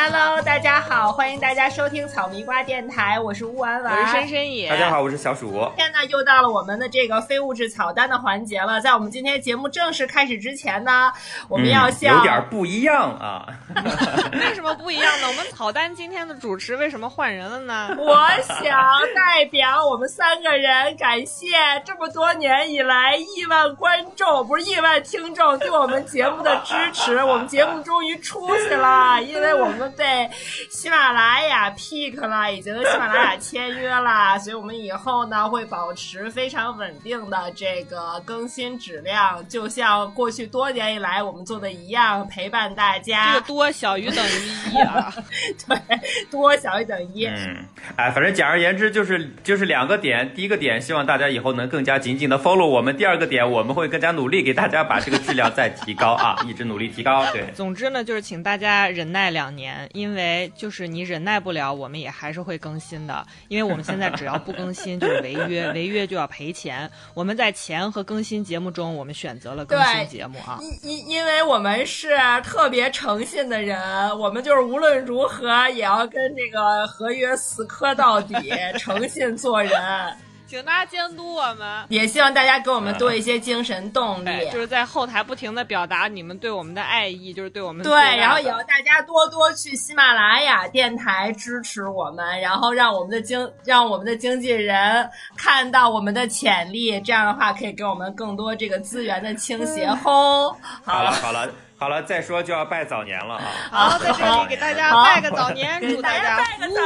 [0.00, 0.27] Hello，大
[0.78, 4.68] 家好，欢迎大家收听草莓瓜电台，我是乌丸丸，我是深深野。
[4.70, 5.50] 大家好，我是小鼠。
[5.50, 8.80] 今天呢，又到了我们的这个非物质草单的环节了。
[8.80, 11.12] 在我们今天节目正式开始之前呢，
[11.48, 13.44] 我们要向、嗯、有点不一样啊。
[14.38, 15.26] 为什么不一样呢？
[15.26, 17.96] 我们草单今天的主持为什么换人了呢？
[17.98, 18.28] 我
[18.62, 21.48] 想代表我们三个人感谢
[21.84, 27.16] 这么多年以来亿万观众，不是亿万听众对我们节目的支持。
[27.24, 30.30] 我们节目终于出息了，因为我们被
[30.70, 43.32] 喜马拉雅 pick 了，已经跟喜马拉雅签约了，所以我们以后呢会保持非常稳定的这个更新质量，就像过去多年以来我们做的一样，陪伴大家。
[43.32, 45.12] 这个多小于等于一啊？
[45.66, 45.78] 对，
[46.30, 47.26] 多小于等于一。
[47.26, 47.64] 嗯，
[47.96, 57.24] 哎，反正简而言之就是就是两个点，第一个点希望大家以后能更加紧紧的 follow 我们，第二个点我们会更加努力给大家把这个质量再提高啊，一直努力提高。
[57.32, 66.90] 对，总之呢就是请大家忍耐两年，因为就是你忍耐不了，我们也还是会更新的，因为我们现在只要不更新就是违约，违约就要赔钱。
[67.14, 73.78] 我们在钱和更新节目中，我们选择了更新节目啊，因因因为我们是特别诚信的人，
[74.18, 78.34] 我们就是无论如何也要跟这个合约死磕到底，
[78.78, 79.72] 诚信做人。
[80.48, 99.86] 请大家监督我们，也希望大家给我们多一些精神动力，就是在后台不停的表达你们对我们的爱意，就是对我们对，然后也要大家多多去喜马拉雅电台支持我们，然后让我们的经让我们的经纪人看到我们的潜力，这样的话可以给我们更多这个资源的倾斜。
[99.86, 101.46] 吼，好了好了。
[101.78, 103.42] 好了，再说就要拜早年了啊！
[103.70, 106.36] 好，在这里给大家拜个早年，祝大家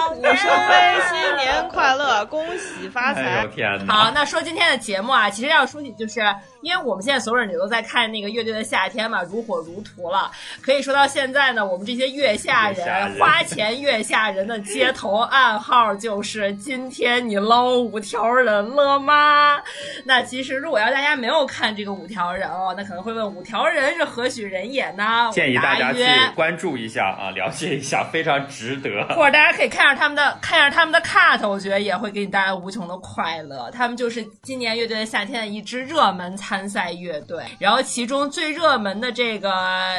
[0.09, 3.23] 虎虎生威，新年快乐，恭喜发财！
[3.23, 3.95] 哎呦天哪！
[3.95, 6.21] 好，那说今天的节目啊，其实要说起就是。
[6.63, 10.31] 因为我们现在所有人也都在看那个乐队的夏天嘛，如火如荼了。
[10.61, 19.61] 可以说到现在呢，我们这些月下人花钱月下人的街头暗号就是：“今天你捞五条人了吗？”
[20.07, 25.31] 那其实如果要大家没有看这个五条人哦，那可能会问五条人是何许人也呢？
[25.33, 29.07] 建议大家去关注一下啊，了解一下，非常值得。
[29.15, 33.71] 或者大家可以看下他们的看下他们的 cut，我觉得也会给你带来无穷的快乐。
[33.71, 39.51] 他们就是今年乐队的夏天的一支热门参赛乐队，然后其中最热门的这个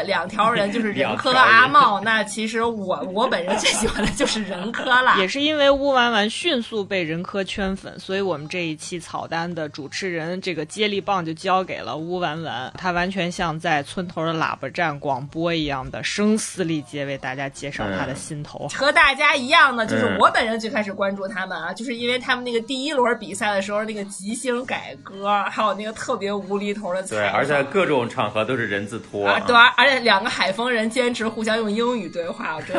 [0.05, 1.99] 两条人就是仁科和阿茂。
[2.01, 18.67] 那其实我 我本人最喜欢的就是仁科了，也是因为乌丸丸迅速被任科圈粉，所以我们这一期草单的主持人这个接力棒就交给了乌丸丸，他完全像在村头的喇叭站广播一样的声嘶力竭为大家介绍他的心头。
[18.75, 29.27] 和大家一样呢，就是我本人最开始关注他们啊，就是因为他们那个第一轮比赛的时候那个即兴改歌，还有那个特别无厘头的采对，而且各种场合都是人字拖。
[29.27, 32.75] 啊，对，而且两个海丰人坚持互相用英语对话，我真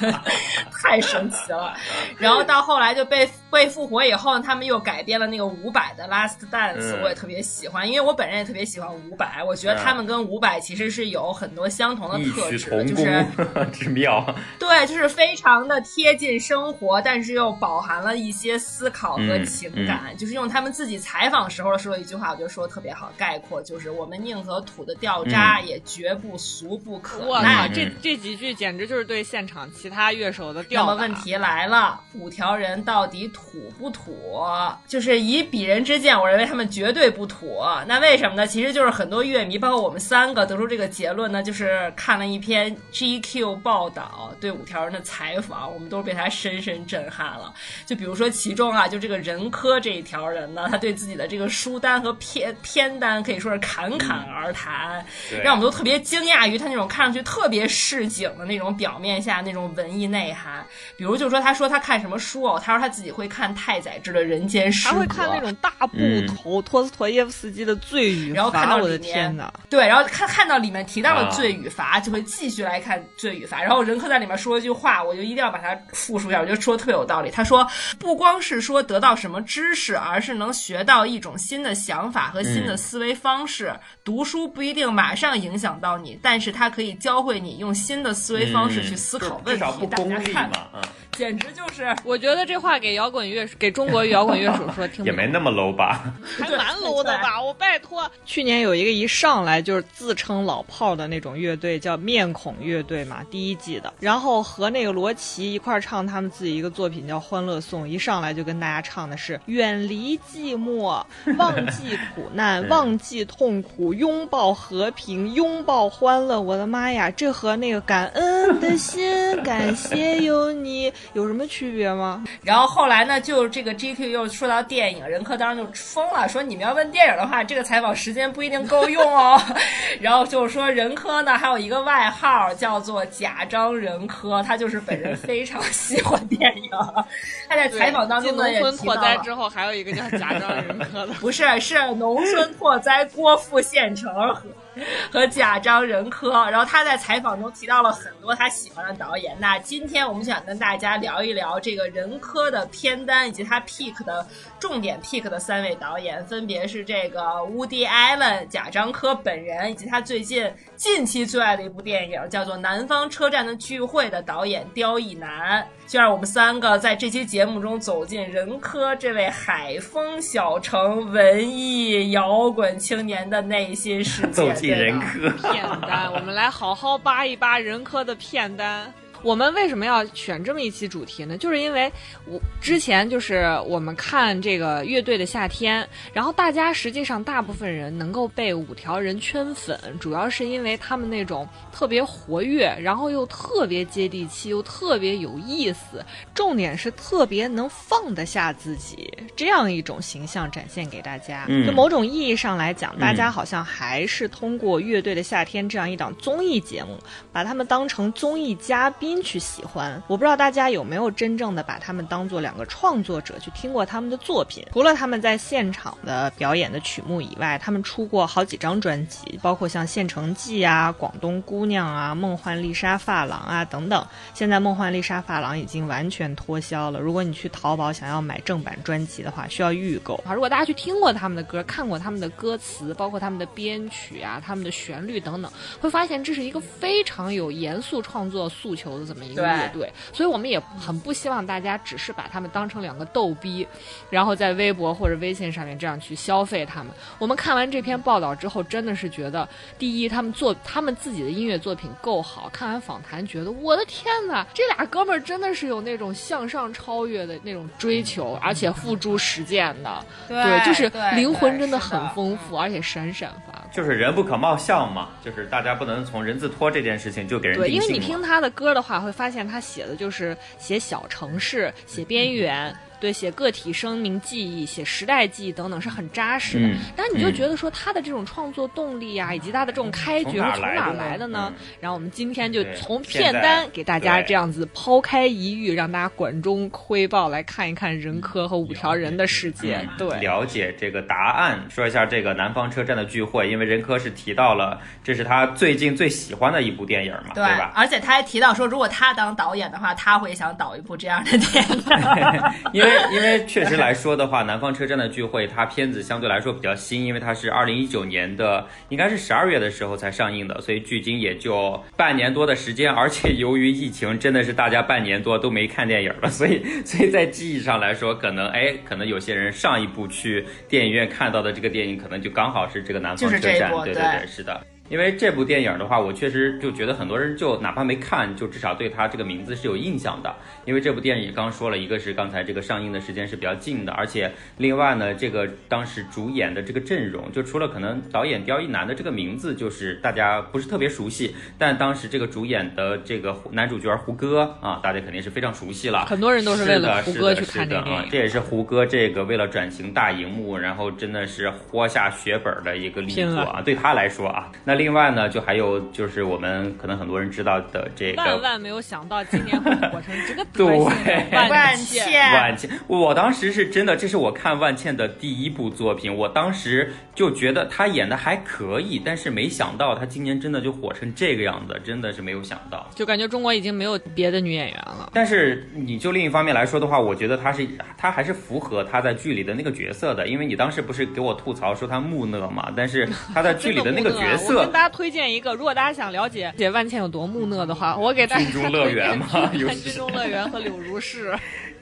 [0.00, 0.12] 是
[0.82, 1.74] 太神奇了。
[2.18, 14.34] 然后到后来就被被复活以后，他们又改编了那个伍佰的《Last Dance》，嗯我也特别喜欢，因为我本人也特别喜欢伍佰，我觉得他们跟伍佰其实是有很多相同的特质，同就是工 之妙。
[14.58, 20.14] 对，就是非常的贴近生活，但是又饱含了一些思考和嗯情感。
[20.18, 30.92] 就是用他们自己采访时候说的一句话，我觉得说的特别好概括，就是我们宁可土的掉渣，也绝不俗不可耐。，这这几句简直就是对现场其他乐手的那吊打。
[30.92, 33.43] 么问题来了，五条人到底土
[33.78, 34.42] 不土？
[34.86, 37.62] 就是以鄙人之见，我认为他们绝对不土。
[37.86, 38.46] 那为什么呢？
[38.46, 47.52] 其实就是很多乐迷，包括我们三个得出这个结论呢，就是看了一篇 GQ 报道对五条人的采访，我们都被他深深震撼了。
[47.86, 60.64] 就比如说其中啊，就这个任科这一条人呢，他对自己的这个书单和片片单可以说是侃侃而谈，对让我们都特别惊讶于他那种看上去特别市井的那种表面下那种文艺内涵。
[60.96, 65.98] 比如就说他说他看什么书哦，他说他自己会看太宰治的《人间失格》，他会看那种大部
[66.28, 69.52] 头、托斯托耶夫斯基的《罪与罚》，然后看到我的天哪！
[69.68, 73.60] 对，然后看看到里面提到了啊罪与罚，就会继续来看罪与罚。
[73.60, 77.30] 然后任科在里面说一句话，我就一定要把它复述一下，我觉得说的特别有道理。
[77.30, 83.74] 他说，不光是说得到什么知识，而是能学到一种新的想法和新的思维方式。
[84.04, 89.50] 读书不一定马上影响到你，但是它可以教会你用新的思维方式去思考问题。
[89.52, 90.82] 嗯至少不大家看功利嘛，嗯。
[91.12, 91.94] 简直就是。
[92.04, 96.12] 我觉得这话给摇滚乐给中国摇滚乐手说听 也没那么 low 吧？
[96.38, 97.40] 还蛮 low 的吧？
[97.40, 111.00] 我拜托，去年有一个一上来就是自称老炮的那种乐队，叫面孔乐队嘛，第一季的，然后和那个罗琦一块儿唱他们自己一个作品叫《欢乐颂》，一上来就跟大家唱的是远离寂寞，
[111.38, 116.40] 忘记苦难， 忘记痛苦，拥抱和平，拥抱欢乐。
[116.40, 122.24] 我的妈呀，这和那个感恩的心，感谢有你有什么区别吗？
[122.42, 129.40] 然后后来呢，就这个 GQ 又说到电影，任科当时就疯了，说你们要问电影的话，这个采访时间不一定够用哦。
[130.00, 136.70] 然后就是说任科呢还有一个外号叫做假张任科，他就是本人非常喜欢电影。
[137.48, 141.14] 他在采访当中呢也农村提到了，拓哉之后，还有一个叫假张任科的。
[141.14, 144.46] 不是是农村拓哉郭富县城和
[145.10, 146.30] 和贾樟人科。
[146.50, 149.36] 然后他在采访中提到了很多他喜欢的导演。
[149.38, 154.26] 那今天我们想跟大家聊一聊这个任科的片单以及他 pick 的
[154.58, 165.66] 重点 pick 的三位导演，分别是这个 Woody Allen 贾樟柯本人，以及他最近近期最爱的一部电影叫做《南方车站的聚会》的导演刁亦男。
[165.86, 174.54] 就让我们三个在这期节目中走进任科这位海丰小城文艺摇滚青年的内心世界。
[174.68, 175.30] 人科。
[175.30, 178.92] 片单，我们来好好扒一扒人科的片单。
[179.24, 181.38] 我们为什么要选这么一期主题呢？
[181.38, 181.90] 就是因为
[182.26, 196.04] 我之前就是我们看这个乐队的夏天，然后大家实际上大部分人能够被五条人圈粉，主要是因为他们那种特别活跃，然后又特别接地气，又特别有意思，
[196.34, 201.46] 重点是特别能放得下自己这样一种形象展现给大家。
[201.48, 206.98] 嗯就某种意义上来讲，大家嗯好像还是通过《乐队的夏天》这样一档综艺节目，
[207.32, 210.02] 把他们当成综艺嘉宾去喜欢。
[210.06, 214.66] 我不知道大家有没有真正的把他们当做两个创作者去听过他们的作品。
[214.72, 224.06] 除了他们在现场的表演的曲目以外，他们出过好几张专辑，包括像《县城记》啊、《广东姑娘》啊、《梦幻丽莎发廊》啊等等。
[224.34, 230.14] 现在《梦幻丽莎发廊》已经完全脱销了，如果你去淘宝想要买正版专辑的话，需要预购。
[230.26, 235.50] 啊，如果大家去听过他们的歌，看过他们的歌词，包括他们的编曲啊、他们的旋律等等，
[235.80, 239.92] 会发现这是一个非常有严肃创作诉求的这么一个乐队。
[240.12, 243.66] 所以我们也很不希望大家只是把他们当成两个逗逼，
[244.10, 246.92] 然后在微博或者微信上面这样去消费他们。
[247.18, 249.48] 我们看完这篇报道之后，真的是觉得，
[249.78, 260.04] 第一，他们做他们自己的音乐作品够好；看完访谈，觉得我的天哪，这俩哥们儿真的是有那种向上超越的那种追求，而且付诸实践的。
[260.28, 263.70] 对就是灵魂真的很丰富，而且闪闪发光。
[263.72, 267.94] 就是人不可貌相嘛，就是大家不能从人字拖这件事情就给人对，因为。
[267.94, 276.66] 你听他的歌的话，会发现他写的就是写小城市、写边缘，对，写个体生命记忆、写时代记忆等等，是很扎实的。
[276.68, 281.52] 嗯但是你就嗯觉得说他的这种创作动力啊，以及他的这种开掘是从哪儿来的呢？
[281.58, 289.76] 嗯然后我们今天就从片单给大家这样子抛开一域，让大家管中窥豹，来看一看任科和五条人的世界。
[289.76, 297.72] 嗯对，了解这个答案，说一下这个南方车站的聚会，因为任科是提到了这是他最近最喜欢的一部电影嘛，对吧？
[297.74, 301.84] 而且他还提到说，如果他当导演的话，他会想导一部这样的电影。
[302.72, 312.90] 因为因为确实来说的话，南方车站的聚会，它片子相对来说比较新，因为它是二零一九年的，应该是十二月的时候才上映的，所以距今也就半年多的时间。
[312.90, 324.60] 而且由于疫情，真的是大家半年多都没看电影了，所以所以在记忆上来说，可能哎，可能有些人上一部去电影院看到的这个电影，可能就刚好是这个南方车站，对对对，是的。
[324.94, 330.32] 因为这部电影的话，我确实就觉得很多人就哪怕没看，就至少对他这个名字是有印象的。
[330.64, 346.06] 因为这部电影刚说了一个是刚才这个上映的时间是比较近的，而且另外呢，这个当时主演的这个阵容，就除了可能导演刁亦男的这个名字就是大家不是特别熟悉，但当时这个主演的这个男主角胡歌啊，大家肯定是非常熟悉了。
[346.06, 348.02] 很多人都是为了胡歌去看这个电影。
[348.02, 353.60] 啊这也是胡歌这个为了转型大荧幕，然后真的是活下血本的一个力作啊！
[353.60, 372.88] 对他来说啊，那另外呢，就还有就是我们可能很多人知道的这个万万没有想到今年会火成这个对 德行万万茜万茜，我当时是真的，这是我看万茜的第一部作品，我当时就觉得她演的还可以，但是没想到她今年真的就火成这个样子，真的是没有想到。
[372.94, 374.93] 就感觉中国已经没有别的女演员了。
[375.14, 377.66] 但是你就另一方面来说的话，我觉得他是
[377.96, 391.32] 他还是符合他在剧里的那个角色的，因为你当时不是给我吐槽说他木讷嘛，但是 他在剧里的那个角真的木讷啊我跟大家推荐一个，如果大家想了解解万茜有多木讷的话，我给大家军中乐园嘛看军 中乐园和柳如是。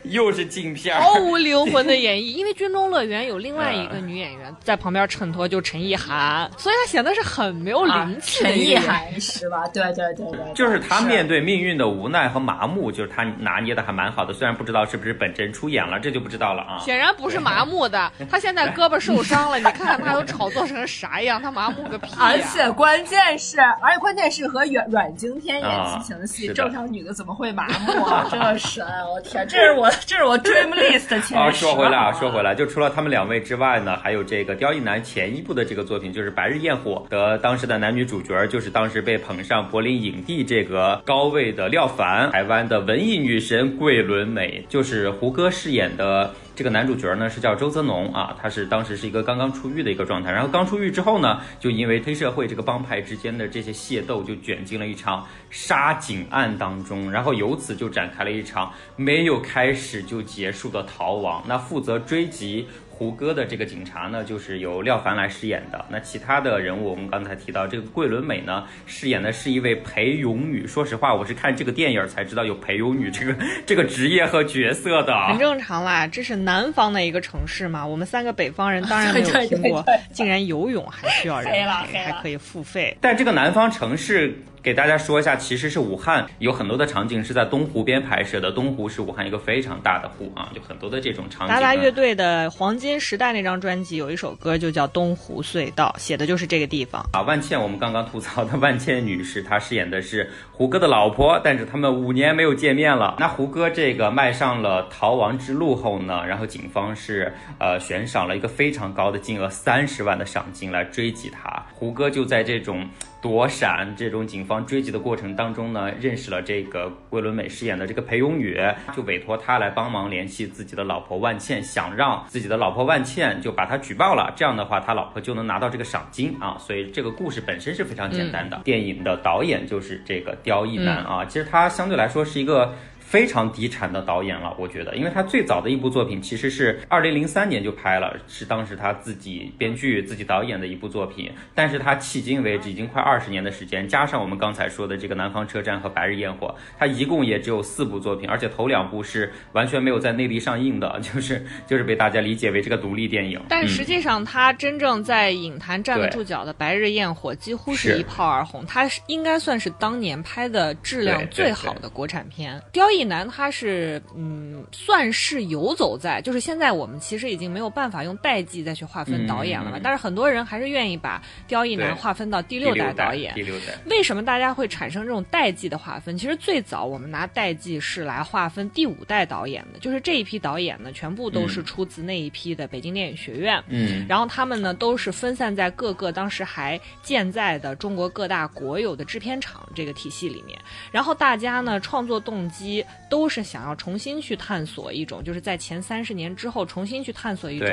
[0.10, 2.36] 又是镜片，毫无灵魂的演绎。
[2.36, 8.76] 因为《军中乐园》有另外一个女演员在旁边衬托，就陈意涵，所以她显得是很没有灵气的陈意。
[8.76, 9.66] 涵是吧？
[9.68, 14.32] 对对对对，就是她面对命运的无奈和麻木，就是她拿捏的还蛮好的。
[14.32, 16.78] 虽然不知道是不是本真出演了，这就不知道了啊。
[16.78, 28.26] 显然不是麻木的，她现在胳膊受伤了，你看看她都炒作成啥样，她麻木个屁呀、 而且关键是，而且关键是和阮阮经天演啊激情戏，是的正常女的怎么会麻木啊？
[28.30, 31.64] 这是，哎我天，这是我 这是我 dream list 前啊，十。
[31.64, 46.34] 说回来啊，说回来，就除了他们两位之外呢，还有这个刁亦男前一部的这个作品，就是《白日焰火》的当时的男女主角，就是当时被捧上柏林影帝这个高位的廖凡，台湾的文艺女神桂纶镁，就是胡歌饰演的。
[46.54, 61.42] 这个男主角呢是叫周泽农啊，他是当时是一个刚刚出狱的一个状态，然后刚出狱之后呢，就因为黑社会这个帮派之间的这些械斗，就卷进了一场杀警案当中，然后由此就展开了一场没有开始就结束的逃亡。
[61.48, 65.84] 那负责追击胡歌的这个警察呢，就是由廖凡来饰演的。
[65.90, 70.64] 那其他的人物，我们刚才提到这个桂纶镁呢，饰演的是一位陪泳女。
[70.66, 73.36] 说实话，我是看这个电影才知道有陪泳女这个
[73.66, 75.26] 这个职业和角色的。
[75.26, 79.84] 很正常啦，这是南方的一个城市嘛，我们三个北方人当然没有听过
[80.14, 81.62] 竟然游泳还需要人陪，
[81.92, 82.96] 黑还可以付费。
[83.00, 88.52] 但这个南方城市，给大家说一下，其实是武汉有很多的场景是在东湖边拍摄的。
[88.52, 91.60] 东湖是武汉一个非常大的湖啊，有很多的这种场景呢。
[91.60, 97.04] 达达乐队的《黄金时代》那张专辑有一首歌就叫《东湖隧道》，写的就是这个地方。
[97.12, 103.16] 啊，万茜，我们刚刚吐槽的万茜女士，她饰演的是胡歌的老婆，但是他们五年没有见面了。
[103.18, 111.66] 那胡歌这个迈上了逃亡之路后呢，然后警方是呃悬赏了一个非常高的金额，三十万的赏金来追击他。
[111.74, 112.88] 胡歌就在这种
[113.22, 118.58] 躲闪、这种警方追击的过程当中呢，认识了这个桂纶镁饰演的这个裴勇宇，
[118.94, 126.56] 就委托他来帮忙联系自己的老婆万茜，想让自己的老婆万茜就把他举报了，这样的话他老婆就能拿到这个赏金啊。
[126.58, 128.60] 所以这个故事本身是非常简单的。
[128.64, 132.74] 电影的导演就是这个刁亦男啊，其实他相对来说是一个。
[133.12, 146.46] 非常低产的导演了，我觉得，因为他最早的一部作品其实是二零零三年就拍了，是当时他自己编剧、自己导演的一部作品，但是他迄今为止已经快二十年的时间，加上我们刚才说的这个《南方车站》和《白日焰火》，
[146.78, 153.38] 他一共也只有四部作品，而且头两部是完全没有在内地上映的， 就是就是被大家理解为这个独立电影。
[153.46, 153.68] 但嗯。
[153.68, 157.98] 实际上，他真正在影坛站得住脚的《白日焰火》几乎是是。
[157.98, 162.58] 一炮而红，他是应该算是当年拍的质量最好的国产片。
[162.72, 173.34] 刁亦男他是嗯，算是游走在，就是现在我们其实已经没有办法用代际再去划分导演了吧，嗯但是很多人还是愿意把刁亦男划分到第第六代导演。
[173.34, 176.16] 第六代，为什么大家会产生这种代际的划分？
[176.16, 183.60] 其实最早我们拿代际是来划分第五代导演的，就是这一批导演呢，全部都是出自那一批的北京电影学院。
[183.68, 190.58] 嗯，然后他们呢都是分散在各个当时还健在的中国各大国有的制片厂这个体系里面。
[190.90, 197.68] 然后大家呢创作动机都是想要重新去探索一种，就是在前三十年之后重新去探索一种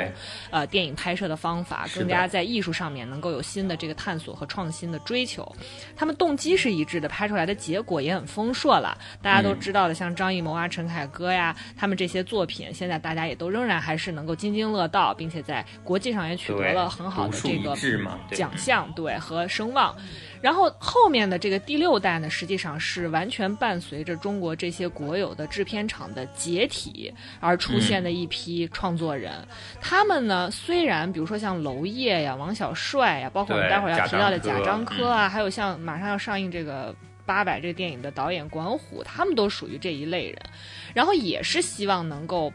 [0.50, 5.50] 呃电影拍摄的方法，更加在艺术上面能够有新的这个探索和创新的追求。
[5.96, 8.96] 他们动机是一致的，拍出来的结果也很丰硕了。
[9.22, 17.76] 大家都知道的，像张艺谋啊、陈凯歌呀，他们这些作品，现在大家也都仍然还是能够津津乐道，并且在国际上也取得了很好的这个
[18.32, 19.96] 奖项，对和声望。
[20.40, 29.32] 然后后面的这个第六代呢，实际上是完全伴随着中国这些国有的制片厂的解体而出现的一批创作人。
[29.80, 36.94] 他们呢，虽然比如说像娄烨呀、王小帅呀，包括我们待会儿要提到的贾樟柯柯啊，还有像马上要上映这个。
[37.26, 40.36] 八百这个电影的导演管虎，他们都属于这一类人，
[40.92, 42.52] 然后也是希望能够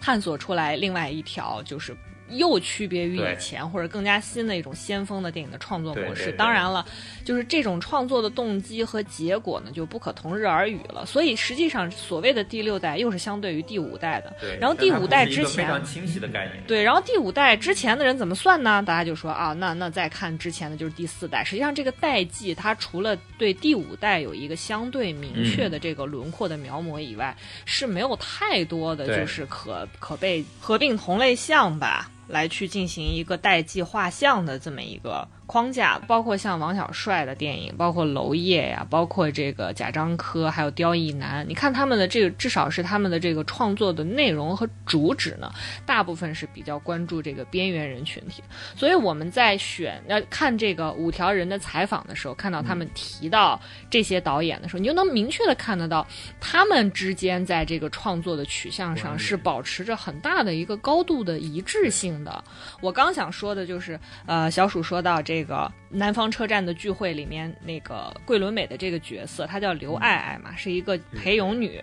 [0.00, 1.96] 探索出来另外一条，就是
[2.30, 6.32] 又区别于以前或者更加新的一种先锋的电影的创作模式。
[6.32, 6.84] 当然了，
[7.24, 11.04] 就是这种创作的动机和结果呢，就不可同日而语了。
[11.06, 14.34] 所以实际上，所谓的第六代又是相对于第五代的。
[14.40, 14.58] 对。
[14.60, 16.62] 然后第五代之但它不是一个非前常清晰的概念。
[16.66, 18.82] 对，然后第五代之前的人怎么算呢？
[18.82, 21.44] 大家就说啊，那那再看之前的就是第四代。
[21.44, 45.50] 实际上，这个代际它除了对第五代有一个相对明确的这个轮廓的描摹以外，是没有太多的就是可可被合并同类项吧，来去进行一个代际画像的这么一个框架，包括像王小帅的电影，包括娄烨呀，包括这个贾樟柯，还有刁亦男，你看他们的这个，至少是他们的这个创作的内容和主旨呢，
[45.84, 48.44] 大部分是比较关注这个边缘人群体。
[48.76, 56.06] 所以我们在选要看这个五条人的采访的时候，看到他们提到这些导演的时候，你就能明确的看得到
[56.40, 62.44] 他们之间在这个创作的取向上是保持着很大的一个高度的一致性的。
[62.80, 65.39] 我刚想说的就是，呃，小鼠说到这个
[65.88, 71.82] 南方车站的聚会里面那个桂纶镁的这个角色，她叫刘爱爱嘛，是一个陪泳女。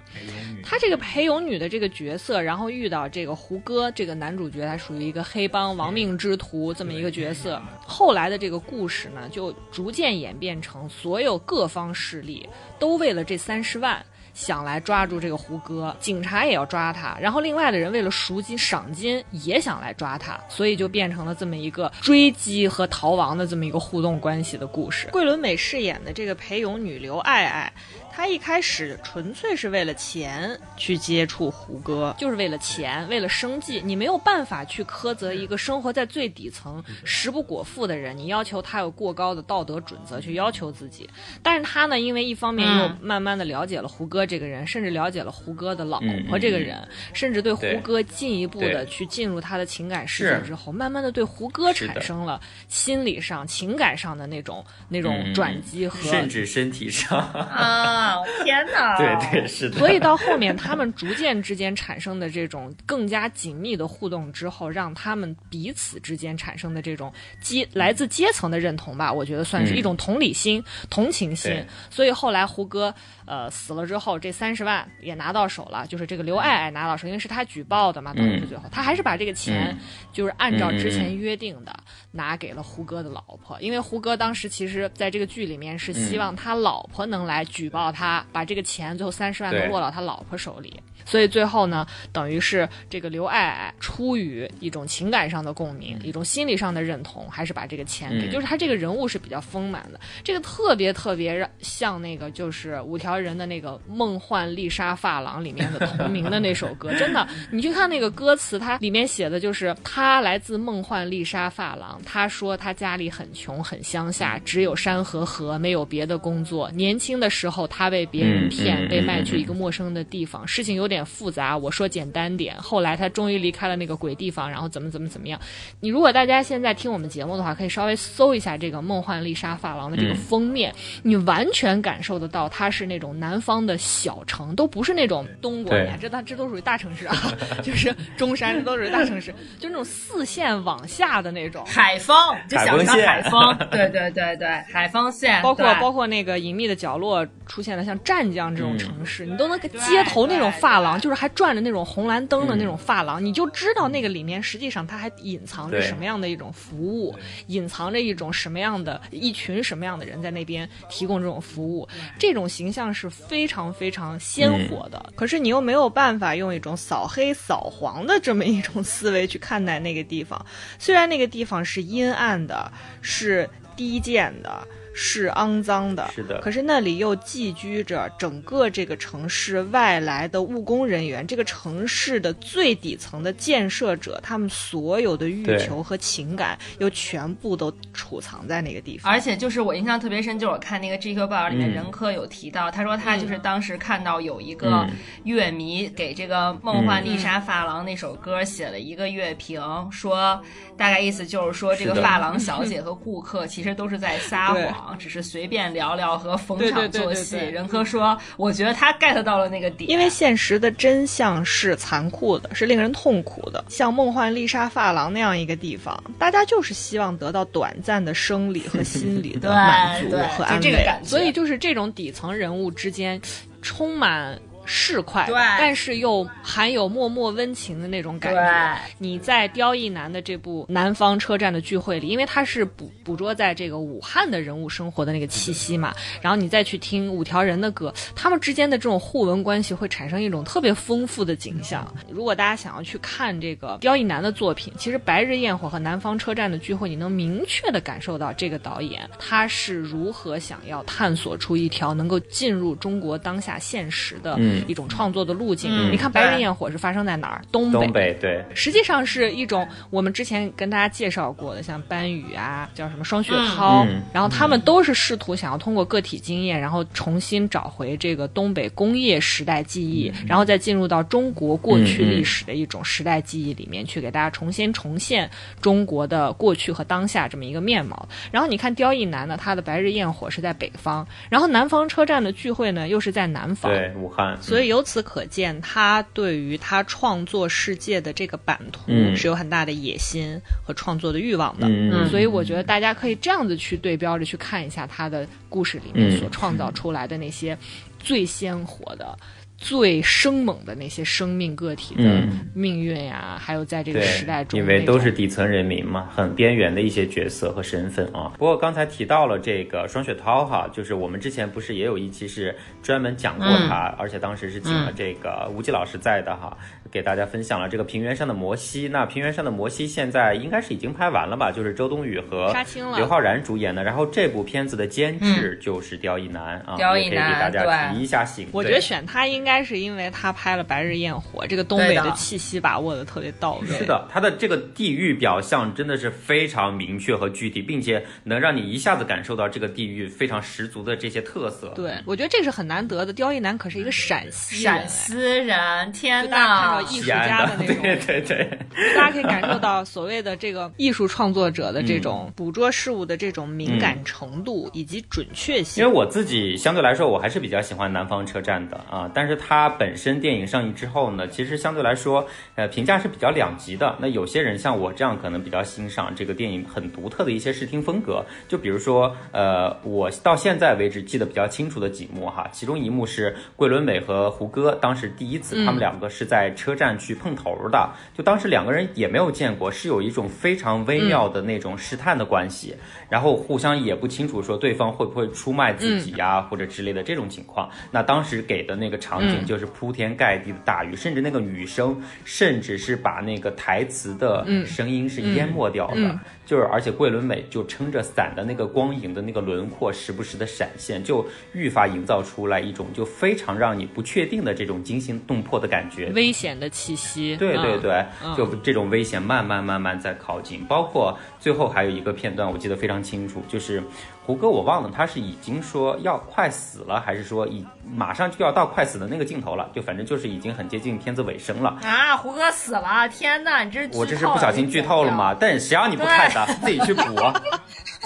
[0.64, 7.62] 她这个陪泳女的这个角色，然后遇到这个胡歌这个男主角，他属于一个黑帮亡命之徒这么一个角色。
[7.86, 12.48] 后来的这个故事呢，就逐渐演变成所有各方势力
[12.80, 14.06] 都为了这三十万。
[14.38, 25.08] 想来抓住这个胡歌，警察也要抓他，然后另外的人为了赎金赏金也想来抓他，所以就变成了这么一个追击和逃亡的这么一个互动关系的故事。
[25.12, 27.74] 桂纶镁饰演的这个陪勇女刘爱爱。
[28.18, 33.80] 他一开始纯粹是为了钱去接触胡歌，就是为了钱，为了生计。
[33.86, 41.08] 你没有办法去苛责一个生活在最底层、食不果腹的人，你要求他有过高的道德准则去要求自己。
[41.44, 58.07] 但是他呢，因为一方面又慢慢的了解了胡歌这个人，甚至了解了胡歌的老婆这个人，甚至对胡歌进一步的去进入他的情感世界之后，慢慢的对胡歌产生了心理上、情感上的那种那种转机和甚至身体上啊。
[58.44, 58.98] 天哪！
[58.98, 59.78] 对对是的。
[59.78, 67.12] 所以到后面，他们逐渐之间产生的这种更加紧密的互动之后，让他们彼此之间产生的这种
[67.42, 71.66] 阶来自阶层的认同吧，我觉得算是一种同理心、同情心。
[71.90, 72.94] 所以后来胡歌。
[73.28, 79.78] 呃，死了之后，这三十万也拿到手了，就是这个刘爱爱拿到手，因为是他举报的嘛，等于是最后，他还是把这个钱，
[80.14, 81.76] 就是按照之前约定的
[82.12, 90.82] 拿给了胡歌的老婆，因为胡歌当时其实在这个剧里面是希望他老婆能来举报他，把这个钱最后三十万都落到他老婆手里。
[91.06, 116.70] 所以最后呢，等于是这个刘爱爱出于一种情感上的共鸣，一种心理上的认同，还是把这个钱给，就是他这个人物是比较丰满的，这个特别特别让像那个就是五条人的那个梦幻丽莎发廊里面的同名的那首歌，真的，你去看那个歌词，它里面写的就是他来自梦幻丽莎发廊，他说他家里很穷，很乡下，只有山和河，没有别的工作。
[116.72, 120.98] 年轻的时候他被别人骗，被卖去一个陌生的地方，事情有点。
[121.08, 122.56] 复杂，我说简单点。
[122.58, 125.40] 后来他终于离开了那个鬼地方，然后怎么怎么怎么样？
[125.80, 137.16] 你如果大家现在听我们节目的话，可以稍微搜一下这个《梦幻丽莎发廊》的这个封面，你完全感受得到它是那种南方的小城，都不是那种东莞呀，这它这都属于大城市啊，
[137.64, 142.16] 就是中山这都属于大城市，就那种四线往下的那种海风，
[142.50, 150.88] 就想成海风，对对对对，海丰县，包括包括那个隐秘的角落出现了像湛江这种城市，你都能街头那种发廊。
[150.98, 157.16] 就是还转着那种红蓝灯的那种发廊，你就知道那个里面实际上它还隐藏着什么样的一种服务，
[157.48, 165.14] 隐藏着一种什么样的一群什么样的人在那边提供这种服务，这种形象是非常非常鲜活的。
[165.16, 170.44] 可是你又没有办法用一种扫黑扫黄的这么一种思维去看待那个地方，
[170.80, 174.68] 虽然那个地方是阴暗的，是低贱的。
[175.00, 176.42] 是肮脏的，是的。
[176.42, 189.14] 可是那里又寄居着整个这个城市外来的务工人员，这个城市的最底层的建设者，他们所有的欲求和情感又全部都储藏在那个地方。
[189.14, 194.84] 而且就是我印象特别深，就是我看那个 GQ 报道里面，任科有提到，他说他就是当时看到有一个
[195.24, 200.42] 乐迷给这个《梦幻丽莎发廊》那首歌写了一个乐评，说
[200.76, 204.87] 大概意思就是说，这个发廊 小姐和顾客其实都是在撒谎。
[204.96, 207.38] 只是随便聊聊和逢场作戏。
[207.38, 213.64] 任科说：“我觉得他 get 到了那个点，因为现实的真相是残酷的，是令人痛苦的。
[213.70, 220.88] 像梦幻丽莎发廊那样一个地方，大家就是希望得到短暂的生理和心理的 满足和安慰。
[221.04, 223.20] 所以就是这种底层人物之间
[223.62, 225.26] 充满。”市侩，
[225.58, 228.82] 但是又含有脉脉温情的那种感觉。
[228.98, 241.92] 你在刁亦男的这部《南方车站的聚会》里，因为他是捕捕捉在这个武汉的人物生活的那个气息嘛，然后你再去听五条人的歌，他们之间的这种互文关系会产生一种特别丰富的景象。
[242.10, 254.38] 如果大家想要去看这个刁亦男的作品，其实《白日焰火》和《南方车站的聚会》，你能明确的感受到这个导演他是如何想要探索出一条能够进入中国当下现实的。
[254.68, 255.72] 一种创作的路径。
[255.72, 257.42] 嗯你看《白日焰火》是发生在哪儿？
[257.52, 257.80] 东北。
[257.80, 275.30] 东北对，实际上是一种我们之前跟大家介绍过的，像班宇啊，叫什么双雪涛，嗯然后他们都是试图想要通过个体经验，然后重新找回这个东北工业时代记忆，嗯然后再进入到中国过去历史的一种时代记忆里面去，给大家重新重现
[275.62, 278.08] 中国的过去和当下这么一个面貌。
[278.32, 291.68] 然后你看刁亦男呢，他的《白日焰火》是在北方，然后南方车站的聚会呢又是在南方，对武汉，所以由此可见，他对于他创作世界的这个版图嗯是有很大的野心和创作的欲望的。
[291.68, 297.58] 嗯嗯所以我觉得大家可以这样子去对标着去看一下他的故事里面嗯所创造出来的那些
[298.00, 299.18] 最鲜活的。
[299.58, 302.50] 最生猛的那些生命个体的嗯。
[302.54, 308.34] 命运呀、还有在这个，时代中，因为都是底层人民嘛，很边缘的一些角色和身份啊。
[308.38, 316.58] 不过刚才提到了这个双雪涛哈，就是我们之前不是也有一期是专门讲过他，而且当时是请了这个吴季老师在的哈，
[316.92, 318.88] 给大家分享了这个平原上的摩西。
[318.88, 321.52] 那平原上的摩西现在应该是已经拍完了吧？
[321.52, 323.84] 就是周冬雨和杀青了刘昊然主演的。
[323.84, 328.48] 然后这部片子的监制就是刁亦男啊，刁亦男可以给大男家提一下醒。
[328.52, 333.68] 我觉得选他应该是因为他拍了《白日焰火》，这个东北的的气息把握的特别到位。
[333.68, 341.74] 是的，他的这个地域表象真的是非常明确和具体，并且能让你一下子感受到这个地域非常十足的这些特色。
[341.76, 343.12] 对，我觉得这是很难得的。
[343.12, 346.92] 刁亦男可是一个陕西人，陕西人，天呐到！
[346.92, 348.50] 艺术家的那种，对 对对，
[348.96, 355.84] 大家可以感受到所谓的这个艺术创作者的这种捕捉事物的这种敏感程度以及准确性。
[355.84, 363.96] 因为我自己相对来说，我还是比较喜欢南方车站的啊，但是它本身电影上映之后呢，其实相对来说，呃，评价是比较两极的。
[364.00, 382.76] 那有些人像我这样，可能比较欣赏这个电影很独特的一些视听风格，就比如说，呃，我到现在为止记得比较清楚的几幕哈，其中一幕是桂纶镁和胡歌当时第一次他们两个是在车站去碰头的，就当时两个人也没有见过，是有一种非常微妙的那种试探的关系，
[383.10, 387.70] 然后互相也不清楚说对方会不会出卖自己呀、或者之类的这种情况。
[387.92, 396.20] 那当时给的那个场景就是铺天盖地的大雨，甚至那个女生甚至是把那个台词的声音是淹没掉的。
[396.46, 406.10] 就是，而且桂纶镁就撑着伞的那个光影的那个轮廓，时不时的闪现，就愈发营造出来一种就非常让你不确定的这种惊心动魄的感觉。
[406.12, 413.84] 危险的气息，对对嗯对，就这种危险慢慢慢慢在靠近，包括最后还有一个片段，我记得非常清楚，就是
[414.26, 417.66] 胡歌我忘了他是已经说要快死了，还是说已
[417.96, 421.78] 马上就要到快死的那个镜头了，就反正就是已经很接近片子尾声了。
[421.84, 423.08] 啊，胡歌死了！
[423.10, 425.36] 天呐，你这是我这是不小心剧透了吗？？
[425.40, 427.04] 但谁让你不看的，自己去补。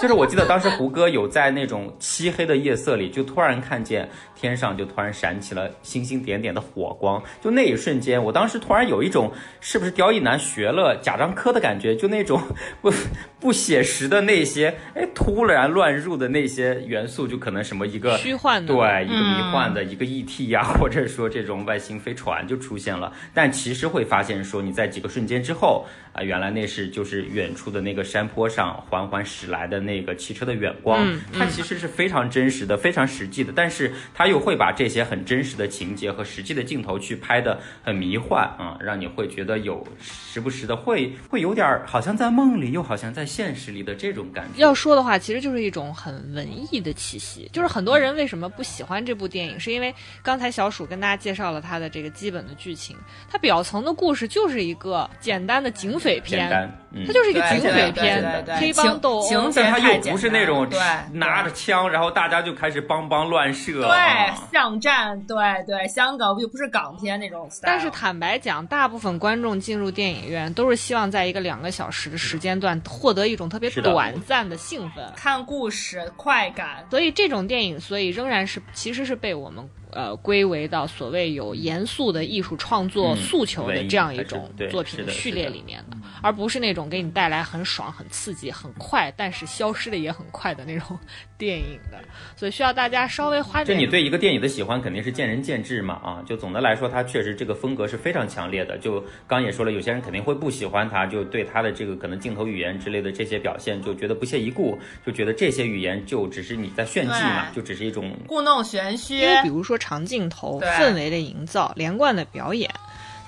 [0.02, 12.42] 就是我记得当时胡歌有在那种漆黑的夜色里，就突然看见天上就突然闪起了星星点点的火光，就那一瞬间，我当时突然有一种是不是刁亦男学了贾樟柯的感觉，就那种
[12.80, 12.92] 不
[13.38, 23.12] 不写实的那些，哎，突然乱入的那些元素，就可能什么一个虚幻的，对，一个迷幻的一个 ET 呀、或者说这种外星飞船就出现了。
[23.32, 33.52] 但其实会发现说，你在几个瞬间之后啊、原来那是就是远处的那个山坡上缓缓驶来的那个汽车的远光，嗯它其实是非常真实的、非常实际的。
[33.54, 44.62] 但是它又会把这些很真实的情节和实际的镜头去拍的很迷幻啊、让你会觉得有时不时的会会有点儿好像在梦里，又好像在现实里的这种感觉。
[44.62, 47.50] 要说的话，其实就是一种很文艺的气息。
[47.52, 52.96] 就是很多人为什么不喜欢这部电影，是因为刚才小鼠跟大家介绍了它的这个基本的剧情，
[53.28, 59.28] 它表层的故事就是一个简单的警匪片，简单，嗯，它就是一个警匪片对对，黑帮斗殴。
[59.28, 60.78] 情情节但他又不是那种对
[61.12, 63.82] 拿着枪，然后大家就开始帮帮乱射。
[63.82, 67.48] 对啊巷战，对对，香港又不是港片那种。
[67.62, 75.04] 但是坦白讲，大部分观众进入电影院都是希望在一个两个小时的时间段获得一种特别短暂的兴奋。
[75.16, 90.98] 看故事快感，所以这种电影，所以仍然是其实是被我们呃归为到所谓有严肃的艺术创作嗯诉求的这样一种作品的序列里面的，而不是那种给你带来很爽、很刺激、很快，但是消失的也很快的那种
[91.38, 91.98] 电影的。
[92.36, 98.78] 所以需要大家稍微花点就你对一个电影的喜欢肯定是见仁见智嘛啊，就总的来说，它确实这个风格是非常强烈的。
[98.78, 112.70] 就刚也说了，有些人肯定会不喜欢它，就对它的这个可能镜头语言之类的这些表现就觉得不屑一顾，就觉得这些语言就只是你在炫技嘛，就只是一种故弄玄虚因，为比如说长镜头、氛围的营造、连贯的表演。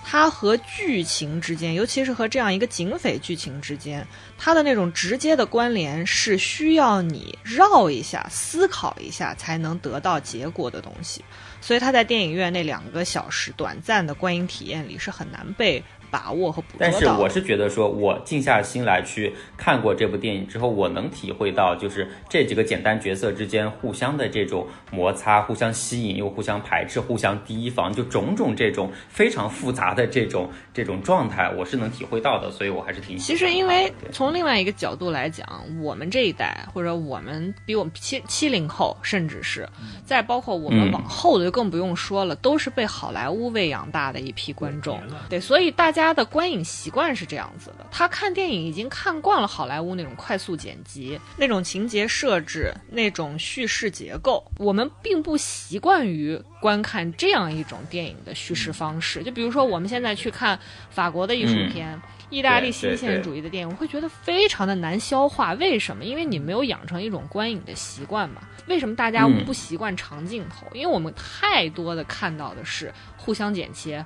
[0.06, 4.06] 它和剧情之间，尤其是和这样一个警匪剧情之间，
[4.38, 11.24] 它的那种直接的关联是需要你绕一下、思考一下才能得到结果的东西。
[11.60, 15.82] 所以它在电影院那两个小时短暂的观影体验里是很难被。
[16.14, 33.18] 把握和捕捉但是我是觉得说，我静下心来去看过这部电影之后，我能体会到，就是这几个简单角色之间互相的这种摩擦，互相吸引又互相排斥，互相提防，就种种这种非常复杂的这种这种状态，我是能体会到的，所以我还是挺。
[33.18, 35.44] 其实，因为从另外一个角度来讲，
[35.82, 39.68] 我们这一代或者我们比我们七七零后，甚至是
[40.04, 45.00] 再包括我们往后的就更不用说了，都是被好莱坞喂养大的一批观众。
[45.28, 46.03] 对，所以大家。
[46.04, 59.22] 他的观影习惯是这样子的，他看电影已经看惯了好莱坞那种快速剪辑、那种情节设置、那种叙事结构，我们并不习惯于观看这样一种电影的叙事方式。
[59.22, 60.58] 就比如说，我们现在去看
[60.90, 65.54] 法国的艺术片、意大利新现实主义的电影，我会觉得非常的难消化。
[65.54, 66.04] 为什么？
[66.04, 68.42] 因为你没有养成一种观影的习惯嘛。
[68.66, 70.66] 为什么大家不习惯长镜头？
[70.74, 74.04] 因为我们太多的看到的是互相剪切、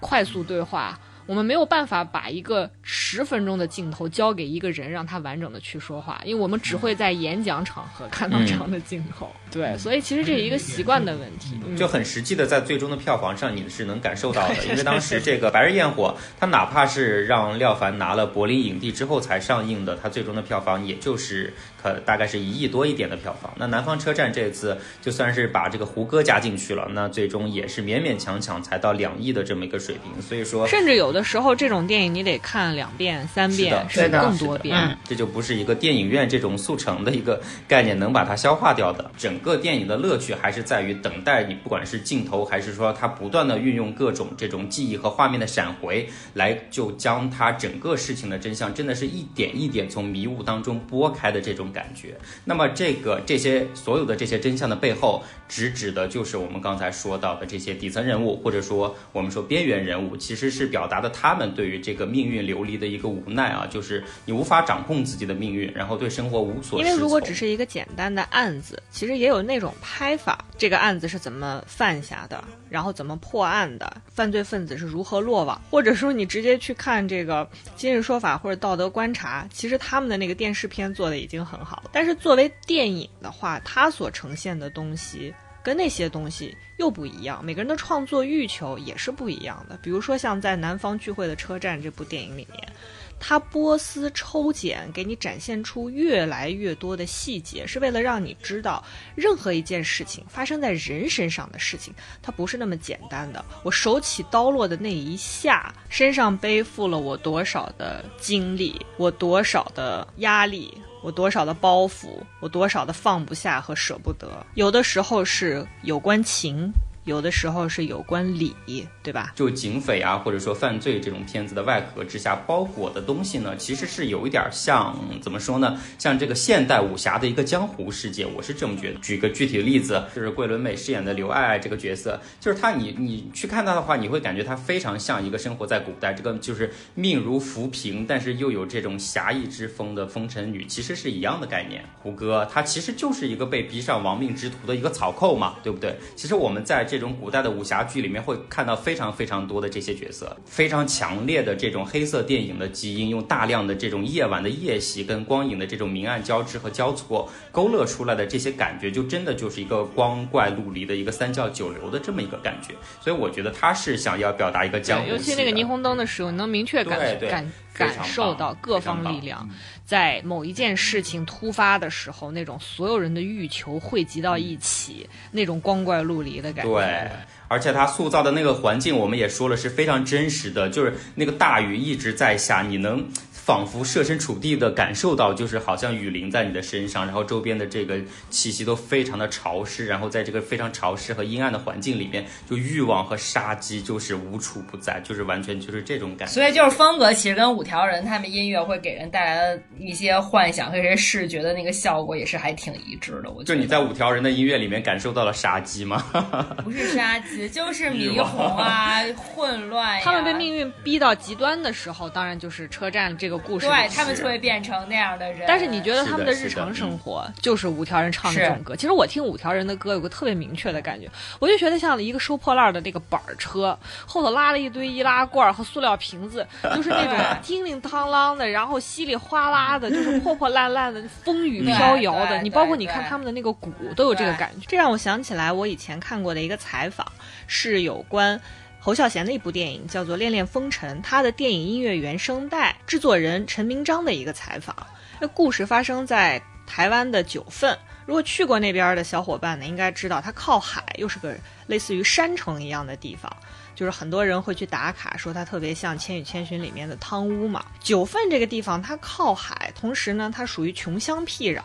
[0.00, 0.98] 快速对话。
[1.26, 9.30] 我们没有办法把一个十分钟的镜头交给一个人，让他完整的去说话，因为我们只会在演讲场合看到这样的镜头。
[9.50, 14.64] 对，所以其实这是一个习惯的问题，就很实际的在最终的票房上你是能感受到的。
[14.66, 21.52] 因为当时这个《白日焰火》，它哪怕是让廖凡拿了柏林影帝之后才上映的，它最终的票房也就是
[21.86, 23.52] 可大概是一亿多一点的票房。
[23.56, 30.20] 那《南方车站》这次就算是把这个胡歌加进去了，那最终也是勉勉强强才到两亿的这么一个水平。
[30.20, 39.10] 所以说，甚至有的时候这种电影你得看两遍、三遍，甚至更多遍，这就不是一个电影院这种速成的一个概念能把它消化掉的。
[39.16, 52.16] 整个电影的乐趣还是在于等待你，不管是镜头还是说它不断的运用各种这种记忆和画面的闪回，来就将它整个事情的真相，真的是一点一点从迷雾当中拨开的这种感觉。
[52.46, 61.54] 那么这个这些所有的这些真相的背后，直指的就是我们刚才说到的这些底层人物，或者说我们说边缘人物，其实是表达的他们。
[61.54, 66.80] 对于这个命运流离的一个无奈啊，就是你无法掌控自己的命运，然后对生活无所。
[66.80, 81.84] 因为如果只是一个简单的案子，其实也有那种拍法，这个案子是怎么犯下的，然后怎么破案的，犯罪分子是如何落网，或者说你直接去看这个《今日说法》或者《道德观察》，其实他们的那个电视片做的已经很好。
[81.92, 85.32] 但是作为电影的话，它所呈现的东西。
[85.66, 89.76] 跟那些东西又不一样，每个人的创作欲求也是不一样的。
[89.82, 92.72] 比如说，像在《南方聚会的车站》这部电影里面，
[93.18, 98.80] 它波斯抽检给你展现出越来越多的细节，是为了让你知道，
[99.16, 103.44] 任何一件事情发生在人身上的事情，它不是那么简单的。
[103.64, 110.72] 我手起刀落的那一下，身上背负了我多少的经历，我多少的压力。
[111.02, 112.08] 我多少的包袱，
[112.40, 116.70] 我多少的放不下和舍不得，有的时候是有关情。
[117.06, 118.52] 有的时候是有关理，
[119.00, 119.32] 对吧？
[119.36, 124.92] 就警匪啊，或者说犯罪这种片子的外壳之下包裹的东西呢，其实是有一点像
[125.22, 125.80] 怎么说呢？
[125.98, 128.98] 像这个现代武侠的一个江湖世界，我是这么觉得。
[128.98, 141.84] 举个具体的例子，就是桂纶镁饰演的刘爱爱这个角色，就是她，你你去看她的话，你会感觉她非常像一个生活在古代，这个就是命如浮萍，但是又有这种侠义之风的风尘女，其实是一样的概念。
[142.02, 145.96] 胡歌他其实就是一个被逼上亡命之徒的一个草寇嘛，对不对？
[146.16, 146.95] 其实我们在这。
[146.96, 162.74] 这种古代的武侠剧里面会看到非常非常多的这些角色，非常强烈的这种黑色电影的基因，用大量的这种夜晚的夜袭跟光影的这种明暗交织和交错勾勒出来的这些感觉，就真的就是一个光怪陆离的一个三教九流的这么一个感觉。
[162.98, 169.48] 所以我觉得他是想要表达一个江湖，尤其那个霓虹灯的时候，能明确感感感受到各方力量。
[169.84, 176.72] 在某一件事情突发的时候，那种所有人的欲求汇集到一起，那种光怪陆离的感觉。
[176.72, 177.08] 对，
[177.46, 183.08] 而且他塑造的那个环境，我们也说了是非常真实的，就是那个大雨一直在下，你能。
[183.46, 187.96] 仿佛设身处地的感受到，就是好像雨淋在你的身上，然后周边的这个
[188.28, 196.34] 气息都非常的潮湿，然后在这个非常潮湿和阴暗的环境里面，就欲望和杀机就是无处不在，就是完全就是这种感觉。
[196.34, 203.30] 所以就是风格其实跟五条人他们音乐会给人带来的一些幻想和一些视觉的那个效果也是还挺一致的。
[203.30, 206.04] 我就你在五条人的音乐里面感受到了杀机吗？
[206.64, 210.00] 不是杀机，就是迷红啊，混乱。
[210.02, 213.35] 他们被命运逼到极端的时候，当然就是车站这个。
[213.36, 215.44] 个故事对他们就会变成那样的人。
[215.46, 218.74] 但是你觉得他们的日常生活就是五条人唱的这种歌？
[218.74, 232.40] 其实我听五条人的歌有个特别明确的感觉，我就觉得像一个收破烂的那个板车，后头拉了一堆易拉罐和塑料瓶子，就是那种叮铃当啷的，然后稀里哗啦的，就是破破烂烂的，风雨飘摇的。
[232.42, 237.06] 你包括你看他们的那个鼓都有这个感觉，这让我想起来我以前看过的一个采访，
[237.46, 238.40] 是有关。
[238.86, 244.76] 侯孝贤的一部电影叫做《恋恋风尘》，他的电影音乐原声带制作人陈明章的一个采访。
[245.18, 247.76] 那故事发生在台湾的九份。
[248.06, 251.34] 如果去过那边的小伙伴呢，应该知道它靠海，又是个
[251.66, 253.28] 类似于山城一样的地方。
[253.74, 257.66] 就是很多人会去打卡，说它特别像《千与千寻》里面的汤屋嘛。
[257.80, 261.60] 九份这个地方它靠海，同时呢，它属于穷乡僻壤。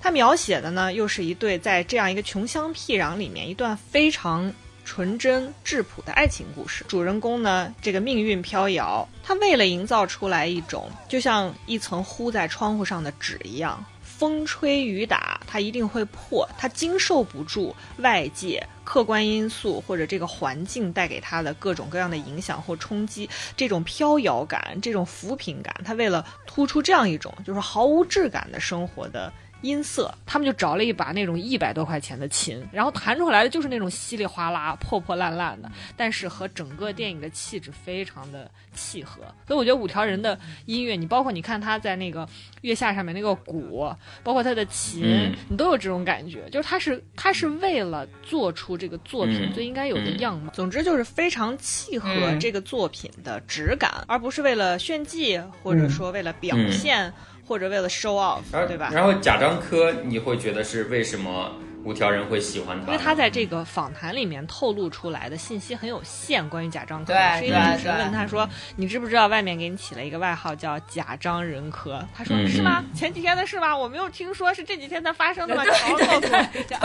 [0.00, 4.50] 它描写的呢，又是一对在这样一个穷乡僻壤里面一段非常
[4.84, 6.84] 纯真质朴的爱情故事。
[6.88, 29.32] 主人公呢，这个命运飘摇，他为了营造出来一种就像一层糊在窗户上的纸一样，风吹雨打，它一定会破，它经受不住外界客观因素或者这个环境带给他的各种各样的影响或冲击，这种飘摇感，这种浮萍感，他为了突出这样一种就是毫无质感的生活的。
[29.62, 39.22] 音色，他们就找了一把那种一百多块钱的琴，然后弹出来的就是那种稀里哗啦、破破烂烂的，但是和整个电影的气质非常的契合。
[39.46, 42.28] 所以我觉得五条人的音乐，你包括你看他在那个
[42.62, 43.88] 月下上面那个鼓，
[44.22, 50.52] 包括他的琴，嗯你都有这种感觉，就是他是他是为了做出这个作品嗯最应该有的样貌。
[50.52, 57.12] 总之就是非常契合嗯这个作品的质感，而不是为了炫技，或者说为了表嗯现。
[57.46, 58.90] 或者为了 show off，然后对吧？
[58.92, 61.52] 然后贾樟柯，你会觉得是为什么
[61.84, 62.86] 五条人会喜欢他？
[62.86, 72.84] 因为他在这个访谈里面透露出来的信息很有限，关于贾樟柯，对是一个主持人问他说：“你知不知道外面给你起了一个外号叫贾樟人科？”他说：“嗯是吗？
[72.94, 73.76] 前几天的事吗？
[73.76, 75.62] 我没有听说，是这几天才发生的吗？
[75.64, 76.78] 你好好告诉我一下。”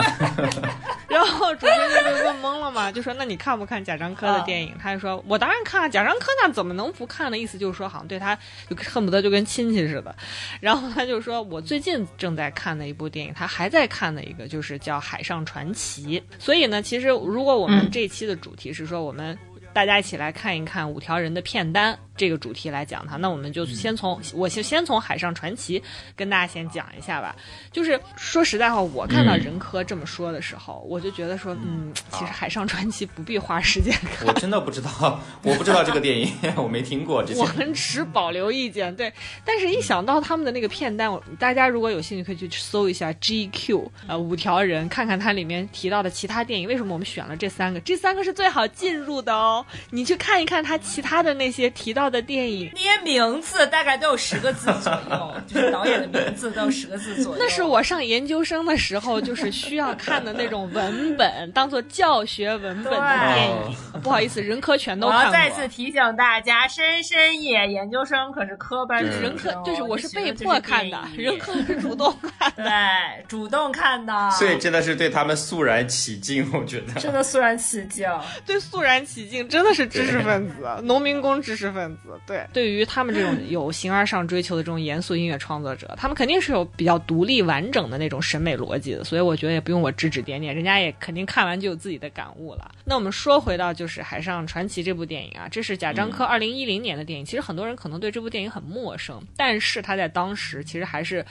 [1.08, 8.36] 然后主持人就被问懵了嘛，就说：“那你看不看贾樟柯的电影？”他就说：“我当然看了，贾樟柯那怎么能不看呢？”意思就是说，好像对他
[8.68, 10.14] 就恨不得就跟亲戚似的。
[10.60, 16.20] 然后他就说：“我最近正在看的一部电影，他还在看的一个就是叫《海上传奇》。
[16.38, 19.38] 所以呢，其实如果我们这期的主题是说我们。
[19.74, 25.80] 大家一起来看一看五条人的片单这个主题来讲它，那我们就先从、我先先从《海上传奇》
[26.16, 27.34] 跟大家先讲一下吧。
[27.72, 34.26] 就是说实在话，我看到任科这么说的时候，我就觉得说，嗯，其实《海上传奇》不必花时间看。
[34.26, 37.44] 我真的不知道， 我不知道这个电影， 我没听过我。
[37.44, 39.12] 很持保留意见，对。
[39.44, 46.66] 但是，一想到他们的那个片单，我大家如果有兴趣，可以去搜一下 GQ，呃，五条人，看看它里面提到的其他电影。
[46.66, 47.78] 为什么我们选了这三个？
[47.80, 49.64] 这三个是最好进入的哦。
[49.90, 57.38] 你去看一看他其他的那些提到的电影，那些名字大概都有十个字左右，就是导演的名字都有十个字左右。
[57.42, 64.00] 那是我上研究生的时候就是需要看的那种文本，当做教学文本的电影。
[64.02, 65.26] 不好意思，人科全都我看过。
[65.26, 72.64] 要再次提醒大家，深深夜研究生可是科班对人科就是我是被迫看的，人科是主动看的。
[72.64, 76.92] 对主动看的，所以真的是对他们肃然起敬，我觉得。
[77.00, 78.08] 真的肃然起敬。
[78.46, 81.97] 对，肃然起敬，真的是知识分子，农民工知识分子。
[82.26, 92.70] 对，对于他们这种 有形而上追求的这种严肃音乐创作者，他们肯定是有比较独立完整的那种审美逻辑的，所以我觉得也不用我指指点点，人家也肯定看完就有自己的感悟了。
[92.84, 101.24] 那我们说回到就是《海上传奇》这部电影啊，这是贾樟柯二零一零年的电影，其实很多人可能对这部电影很陌生，但是他在当时其实还是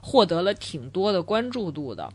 [0.00, 2.10] 获得了挺多的关注度的。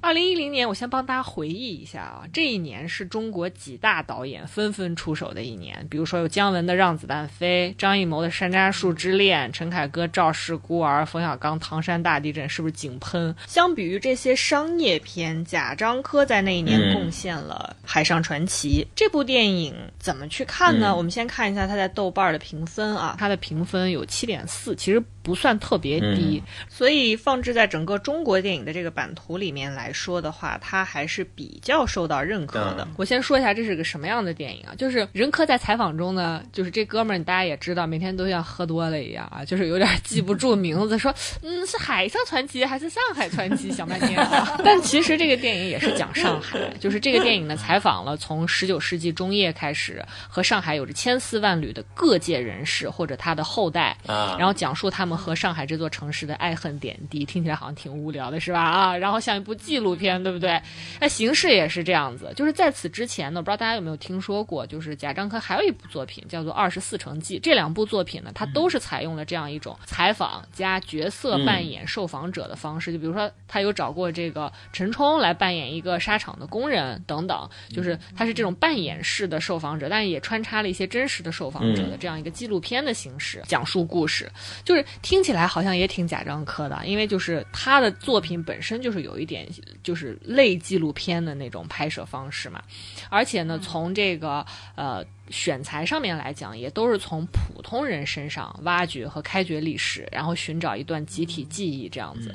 [0.00, 13.34] 二零一零年，我先帮大家回忆一下啊，这一年是中国几大导演纷纷出手的一年，比如说有姜文的《让子弹飞》，张艺谋的《山楂树之恋》，陈凯歌《赵氏孤儿》，冯小刚《唐山大地震》，是不是井喷？
[13.46, 20.90] 相比于这些商业片，贾樟柯在那一年嗯贡献了《海上传奇》这部电影，怎么去看呢？
[20.90, 20.96] 嗯。
[20.96, 32.86] 我们先看一下它在豆瓣的评分啊，它的评分有七点四，其实不算特别低，所以放置在整个中国电影的这个版图里面来说的话，它还是比较受到认可的。
[32.86, 34.74] 嗯我先说一下这是个什么样的电影啊？
[34.76, 44.58] 就是任科在采访中呢，就是这哥们儿大家也知道，每天都像喝多了一样啊，就是有点记不住名字，说嗯是海上传奇还是上海传奇，想半天啊。
[44.64, 57.24] 但其实这个电影也是讲上海，就是这个电影呢采访了从十九世纪中叶开始和上海有着千丝万缕的各界人士或者他的后代，啊，然后讲述他们和上海这座城市的爱恨点滴。
[57.24, 58.60] 听起来好像挺无聊的，是吧？
[58.62, 60.60] 啊，然后像一部纪录片，对不对？
[61.00, 62.32] 那形式也是这样子。
[62.36, 67.38] 就是在此之前呢，不知道大家有没有听说过，就是贾樟柯还有一部作品叫做《二十四城记》。
[67.42, 72.92] 这两部作品呢，它都是采用了这样一种采访加角色扮演受访者的方式。
[72.92, 84.30] 就比如说，他有找过这个陈冲来扮演一个沙场的工人等等，就是他是这种扮演式的受访者，但是也穿插了一些真实的受访者的这样一个纪录片的形式讲述故事。
[84.64, 89.46] 就是听起来好像也挺贾樟柯的，因为就是他的作品本身就是有一点
[89.82, 92.62] 就是类纪录片的那种拍摄方式嘛，
[93.08, 94.44] 而且呢，从这个
[94.74, 102.34] 呃选材上面来讲，也都是从普通人身上挖掘和开掘历史，然后寻找一段集体记忆这样子。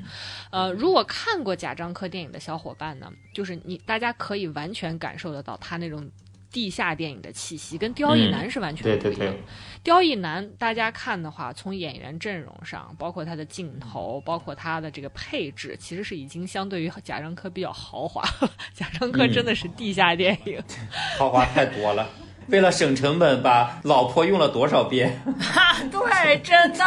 [0.52, 6.10] 呃，如果看过贾樟柯电影的小伙伴呢，就是你大家可以完全感受得到他那种。
[6.54, 9.34] 地下电影的气息跟刁亦男是完全不一样。
[9.84, 18.24] 刁亦男，大家看的话，从演员阵容上，包括他的镜头，包括他的这个配置，其实是已经相对于贾樟柯比较豪华。
[18.74, 20.64] 贾樟柯真的是地下电影，
[21.18, 22.08] 豪华太多了。
[22.48, 25.20] 为了省成本，把老婆用了多少遍？
[25.40, 26.86] 哈， 对，真的，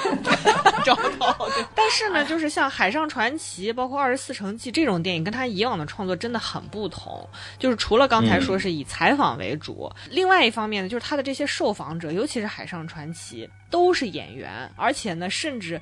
[0.84, 1.48] 找到。
[1.74, 7.28] 但是呢，就是像《海上传奇》包括《二十四城记》这种电影，跟他以往的创作真的很不同。
[7.58, 15.80] 就是除了刚才说是以采访为主，另外一方面呢，就是他的这些受访者，尤其是《海上传奇》，都是演员，而且呢，甚至。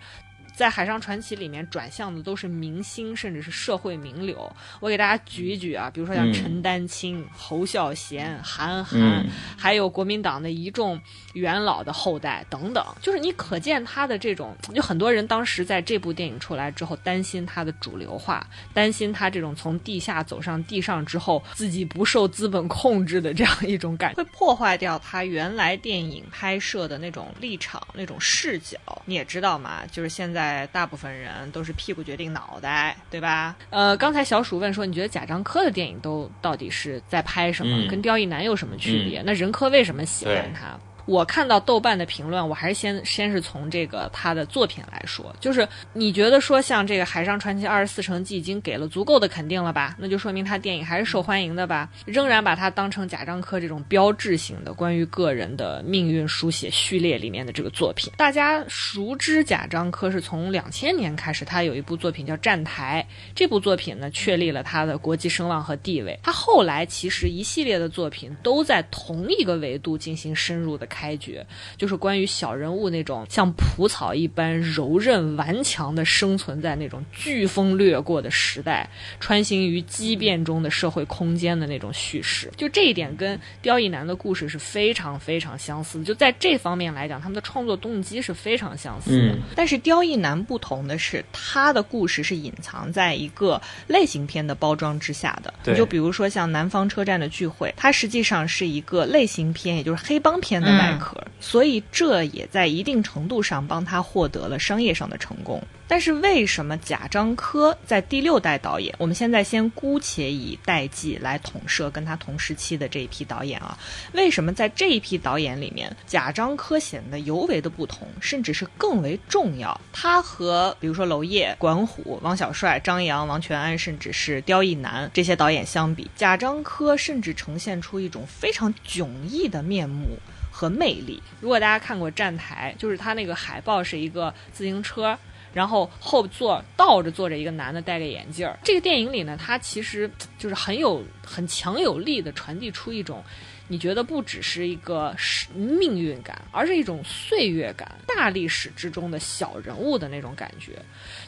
[0.57, 4.51] 在《海上传奇》里面转向的都是明星，甚至是社会名流。
[4.81, 9.23] 我给大家举一举啊，比如说像陈丹青、侯孝贤、韩寒，
[9.55, 10.99] 还有国民党的一众
[11.35, 12.83] 元老的后代等等。
[13.03, 28.79] 就是你可见他的这种，就很多人当时在这部电影出来之后，担心他的主流化，担心他这种从地下走上地上之后，自己不受资本控制的这样一种感，会破坏掉他原来电影拍摄的那种立场、那种视角。
[29.05, 30.46] 你也知道嘛，就是现在。
[30.73, 33.57] 大部分人都是屁股决定脑袋，对吧？
[33.71, 37.89] 呃，刚才小鼠问说，你觉得贾樟柯的电影都到底是在拍什么？
[37.89, 39.23] 跟刁亦男有什么区别？
[39.25, 40.79] 那任科为什么喜欢他？
[41.07, 49.95] 我看到豆瓣的评论，我还是先先是从这个他的作品来说，就是你觉得说像这个《海上传奇》《二十四城记》已经给了足够的肯定了吧？
[49.99, 51.89] 那就说明他电影还是受欢迎的吧？
[52.05, 58.13] 仍然把它当成贾樟柯这种标志性的关于个人的命运书写序列里面的这个作品。
[58.17, 66.19] 大家熟知贾樟柯是从两千年开始，他有一部作品叫《站台》，这部作品呢确立了他的国际声望和地位。
[66.25, 70.85] 他后来其实一系列的作品都在同一个维度进行深入的。
[70.97, 78.89] 开掘就是关于小人物那种像蒲草一般柔韧顽强的生存在那种飓风掠过的时代，
[79.21, 82.51] 穿行于畸变中的社会空间的那种叙事。
[82.57, 86.05] 就这一点跟刁亦男的故事是非常非常相似的。
[86.05, 89.37] 就在这方面来讲，他们的创作动机是非常相似的。
[89.55, 95.53] 但是刁亦男不同的是，他的故事是隐藏在一个类型片的包装之下的。
[95.67, 100.86] 你就比如说像《南方车站的聚会》，它实际上是一个类型片，也就是黑帮片的。
[100.93, 105.63] 外壳，所以这也在一定程度上帮他获得了商业上的成功。
[105.89, 108.93] 但是为什么贾樟柯在第六代导演？
[108.99, 113.79] 我们现在先姑且以代际来统摄跟他同时期的这一批导演啊，
[114.13, 119.81] 为什么在这一批导演里面，贾樟柯显得尤为的不同，甚至是更为重要？
[119.93, 130.19] 他和比如说娄烨、管虎、王小帅、张扬、王全安，甚至是刁亦男这些导演相比，贾樟柯甚至呈现出一种非常迥异的面目。
[130.57, 131.23] 和魅力。
[131.39, 135.15] 如果大家看过站台，就是他那个海报是一个自行车，
[135.53, 138.59] 然后后座倒着坐着一个男的，戴个眼镜儿。
[138.65, 143.23] 这个电影里呢，他其实就是很有很强有力的传递出一种。
[143.69, 150.73] 你觉得不只是一个是命运感，而是一种岁月感，大历史之中的小人物的那种感觉，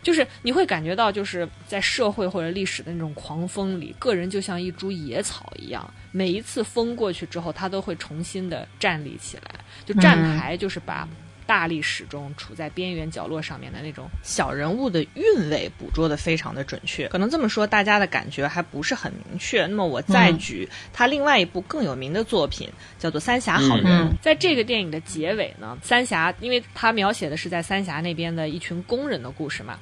[0.03, 9.55] 就是你会感觉到，就是在社会或者历史的那种狂风里，个人就像一株野草一样，每一次风过去之后，他都会重新的站立起来。
[9.85, 11.09] 就站台，就是把。
[11.49, 19.65] 大历史中处在边缘角落上面的那种小人物的韵味捕捉的非常的准确，可能这么说大家的感觉还不是很明确。
[19.65, 22.69] 那么我再举他另外一部更有名的作品，
[22.99, 23.87] 叫做《三峡好人》。
[24.21, 29.79] 在这个电影的结尾呢，三峡，因为他描写的是在三峡那边的一群工人的故事嘛。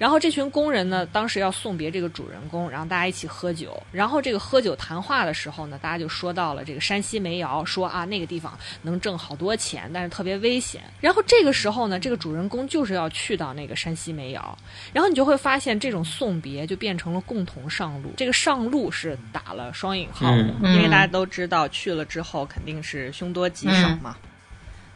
[0.00, 3.78] 然后这群工人呢，当时要送别这个主人公，然后大家一起喝酒。
[3.92, 10.80] 然后这个喝酒谈话的时候呢，大家就说到了这个山西煤窑，说啊那个地方能挣好多钱，但是特别危险。
[11.02, 14.56] 然后这个时候呢，这个主人公就是要去到那个山西煤窑。
[14.90, 18.14] 然后你就会发现，这种送别就变成了共同上路。
[18.16, 24.16] 这个上路是打了双引号的，因为大家都知道去了之后肯定是凶多吉少嘛。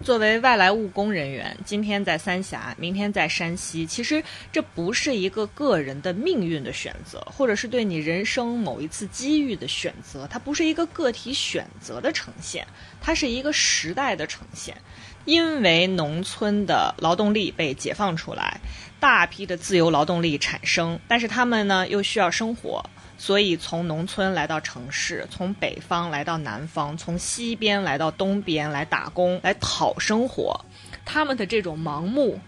[0.02, 4.22] 作为外来务工人员，今天在三峡，明天在山西，其实
[4.52, 12.66] 这不是一个个人的命运的选择，或者是对你人生某一次机遇的选择，它不是一个个体选择的呈现，
[13.00, 14.76] 它是一个时代的呈现。
[15.24, 18.60] 因为农村的劳动力被解放出来，
[19.00, 22.84] 大批的自由劳动力产生，但是他们呢又需要生活。
[23.16, 30.60] 所以，从农村来到城市，从北方来到南方，从西边来到东边来打工，来讨生活。
[31.04, 32.38] 他们的这种盲目，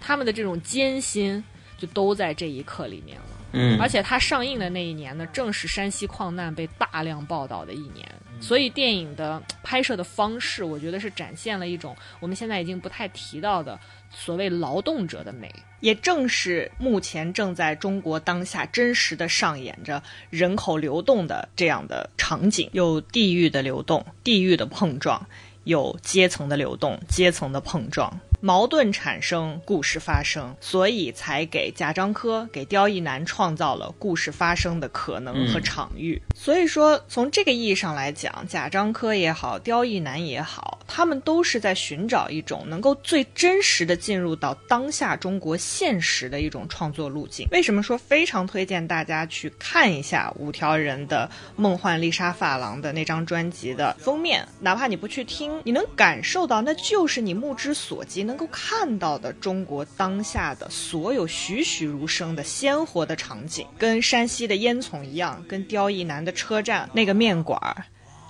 [0.00, 1.42] 他们的这种艰辛，
[1.78, 3.24] 就都在这一刻里面了。
[3.52, 8.06] 嗯，而且它上映的那一年呢，正是山西矿难被大量报道的一年。
[8.40, 13.78] 所以，电影的拍摄的方式，我觉得是展现了一种我们现在已经不太提到的
[14.10, 15.50] 所谓劳动者的美。
[15.80, 25.26] 也正是目前正在中国当下真实的上演着人口流动的这样的场景，有地域的流动、地域的碰撞，
[25.64, 28.20] 有阶层的流动、阶层的碰撞。
[28.46, 36.22] 矛盾产生，故事发生，所以才给贾樟柯、给刁亦男创造了故事发生的可能和场域。
[36.32, 47.48] 所以说，从这个意义上来讲，贾樟柯也好，刁亦男也好，他们都是在寻找一种能够最真实的进入到当下中国现实的一种创作路径。
[47.50, 51.28] 为什么说非常推荐大家去看一下五条人的
[51.60, 54.46] 《梦幻丽莎发廊》的那张专辑的封面？
[54.60, 58.22] 哪怕你不去听，你能感受到，那就是你目之所及。
[58.26, 67.84] 能够看到的中国当下的所有栩栩如生的鲜活的场景，跟山西的烟囱一样，跟刁亦男的车站那个面馆儿，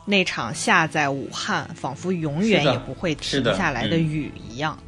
[0.05, 4.79] 那场下在武汉仿佛永远也不会停下来的雨一样。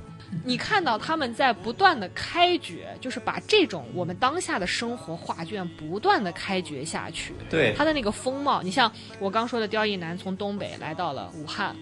[0.45, 7.33] 你看到他们在不断的开掘，就是把这种我们当下的生活画卷不断的开掘下去。
[7.49, 11.75] 对，他的那个风貌，你像我刚说的刁亦男从东北来到了武汉。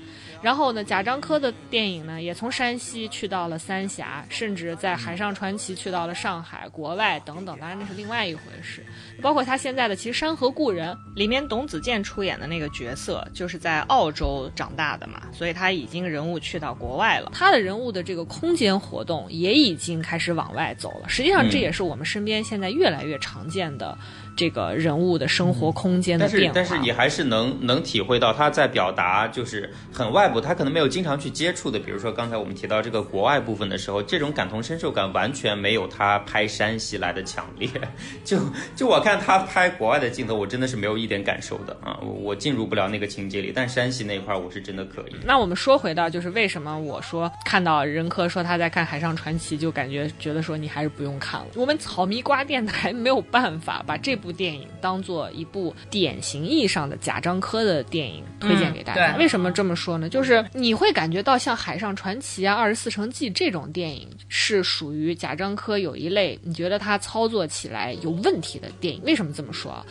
[0.43, 7.59] 然后呢，贾樟柯的电影呢，也从山西去到了三峡，甚至在《海上传奇》去到了上海、国外等等。
[7.59, 8.85] 当然，那是另外一回事。
[9.23, 17.33] 包括他现在的其实《山河故人》里面，董子健出演的那个角色，就是在澳洲长大的嘛，所以他已经人物去到国外了。
[17.35, 21.09] 他的人物的这个空间活动也已经开始往外走了。
[21.09, 23.97] 实际上，这也是我们身边现在越来越常见的。
[24.37, 31.79] 这个人物的生活空间的变化，但是但是你还是能能体会到他在表达，就是很外部，他可能没有经常去接触的。
[31.79, 37.69] 比如说刚才我们提到这个国外部分的时候，这种感同身受感完全没有他拍山西来的强烈。
[38.25, 38.39] 就
[38.77, 43.51] 就我看他拍国外的镜头，我真的是没有一点感受的啊，我进入不了那个情节里。
[43.55, 45.17] 但山西那块我是真的可以。
[45.25, 51.47] 那我们说回到，就是为什么我说看到任科说他在看《海上传奇》，就感觉觉得说你还是不用看了。
[51.55, 54.26] 我们草迷瓜电台没有办法把这部。
[54.27, 59.17] 部电影当做一部典型意义上的贾樟柯的电影推荐给大家。
[59.17, 60.09] 为什么这么说呢？
[60.09, 69.01] 就是你会感觉到像《海上传奇》啊、《二十四城记》这种电影是属于贾樟柯有一类你觉得他操作起来有问题的电影。
[69.05, 69.87] 为什么这么说？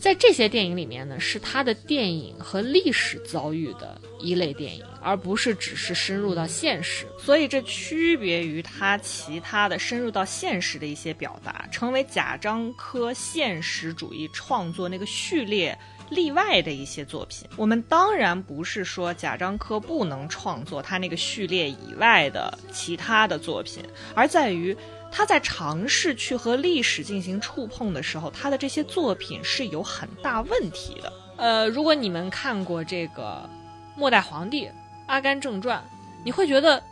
[0.00, 7.04] 在这些电影里面呢，是他的电影和历史遭遇的一类电影，而不是只是深入到现实。
[7.18, 15.76] 所以这区别于他其他的深入到现实的一些表达，成为贾樟柯现实主义创作那个序列
[16.10, 17.48] 例外的一些作品。
[17.56, 23.82] 我们当然不是说贾樟柯不能创作他那个序列以外的其他的作品，
[24.14, 24.76] 而在于。
[25.10, 31.12] 他在尝试去和历史进行触碰的时候，他的这些作品是有很大问题的。
[31.36, 33.48] 呃，如果你们看过这个
[33.98, 34.66] 《末代皇帝》
[35.06, 35.78] 《阿甘正传》，
[36.24, 36.82] 你会觉得，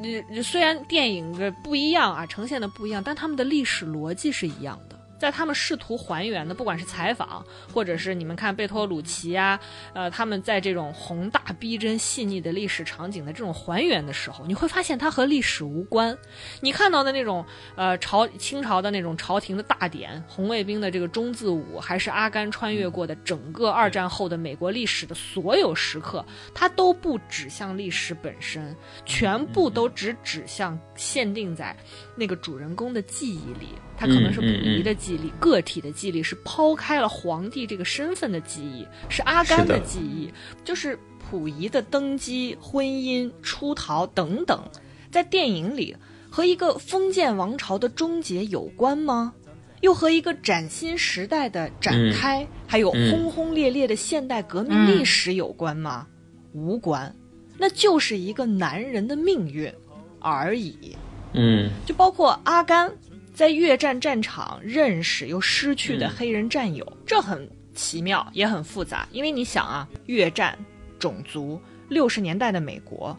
[0.00, 4.87] 你虽然电影的不一样啊，呈现的不一样，但他们的历史逻辑是一样的。
[5.18, 9.58] 在他们试图还原的，不管是采访，或者是你们看贝托鲁奇啊，
[9.92, 16.16] 呃，他们在这种宏大、逼真、细腻的历史场景的这种还原的时候，你会发现它和历史无关。
[16.60, 17.44] 你看到的那种，
[17.74, 31.76] 呃，朝清朝的那种朝廷的大典，红卫兵的这个中字舞，还是阿甘穿越过的整个二战后的美国历史的所有时刻，它都不指向历史本身，全部都只指向限定在
[32.14, 33.68] 那个主人公的记忆里。
[33.98, 40.32] 它可能是溥仪的记忆力，个体的记忆力是抛开了皇帝这个身份的记忆，是阿甘的记忆，
[40.64, 40.96] 就是
[41.28, 44.62] 溥仪的登基、婚姻、出逃等等，
[45.10, 45.96] 在电影里
[46.30, 49.34] 和一个封建王朝的终结有关吗？
[49.80, 56.06] 又和一个崭新时代的展开，还有轰轰烈烈的现代革命历史有关吗？
[56.52, 57.16] 无关，
[57.58, 59.72] 那就是一个男人的命运
[60.20, 60.96] 而已。
[61.32, 62.92] 嗯，就包括阿甘。
[63.38, 69.06] 在越战战场认识又失去的黑人战友，这很奇妙，也很复杂。
[69.12, 70.58] 因为你想啊，越战、
[70.98, 73.16] 种族、六十年代的美国，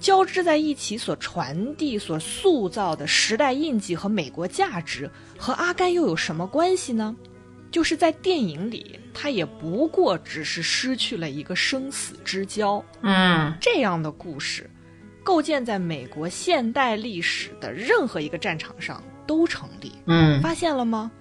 [0.00, 7.14] 交织在一起所传递、所塑造的时代印记和美国价值，和阿甘又有什么关系呢？
[7.70, 12.82] 就是在电影里，他也不过只是失去了一个生死之交。
[13.02, 14.70] 嗯这样的故事，
[15.22, 19.92] 构建在美国现代历史的任何一个战场上都成立。
[20.06, 21.12] 嗯发现了吗？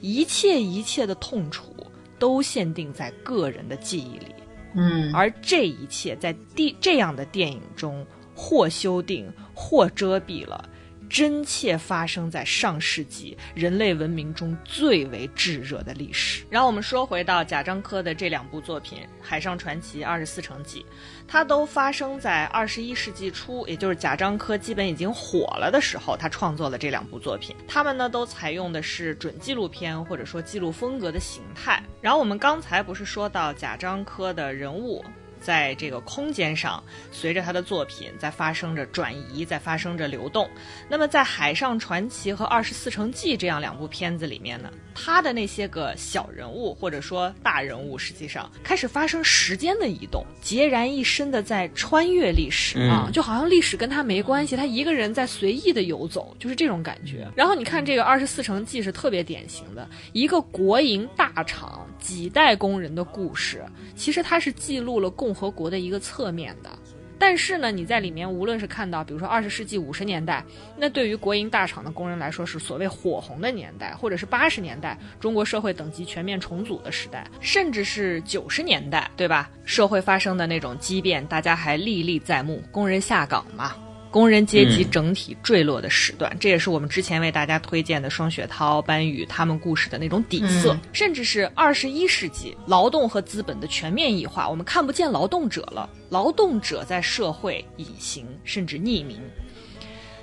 [0.00, 1.74] 一切一切的痛楚
[2.18, 4.34] 都限定在个人的记忆里，
[4.74, 10.68] 嗯而这一切在第这样的电影中或修订或遮蔽了。
[11.08, 16.44] 真切发生在上世纪人类文明中最为炙热的历史。
[16.50, 20.80] 然后我们说回到贾樟柯的这两部作品《海上传奇》《二十四城记》，
[21.28, 27.54] 它都发生在二十一世纪初，也就是贾樟柯基本已经火了的时候，他创作了这两部作品。
[27.66, 31.82] 他们呢都采用的是准纪录片或者说记录风格的形态。
[32.00, 35.04] 然后我们刚才不是说到贾樟柯的人物。
[35.46, 36.82] 在这个空间上，
[37.12, 40.50] 随着他的作品在发生着转移，在发生着流动。
[40.88, 57.24] 那么在《海上传奇》和《二十四城记》这样两部片子里面呢，他的那些个小人物或者说大人物，实际上开始发生时间的移动，孑然一身的在穿越历史、嗯啊，就好像历史跟他没关系，他一个人在随意的游走，就是这种感觉。
[57.36, 66.70] 然后你看这个《二十四城记》是特别典型的一个国营大厂几代工人的故事，其实它是记录了共和国的一个侧面的。
[67.18, 70.44] 但是呢，你在里面无论是看到，比如说二十世纪五十年代，
[70.76, 79.48] 那对于国营大厂的工人来说是所谓火红的年代，或者是八十年代中国社会等级全面重组的时代，甚至是九十年代，对吧？
[79.64, 83.74] 社会发生的那种激变，大家还历历在目，工人下岗嘛。
[84.16, 99.20] 工人阶级嗯整体坠落的时段，这也是我们之前为大家推荐的双雪涛、班宇他们故事的那种底色，嗯甚至是二十一世纪劳动和资本的全面异化，我们看不见劳动者了，劳动者在社会隐形甚至匿名。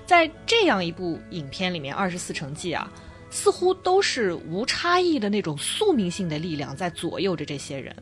[0.07, 2.91] 在这样一部影片里面，《二十四城记》啊，
[3.29, 7.95] 似乎都是无差异的那种宿命性的力量在左右着这些人。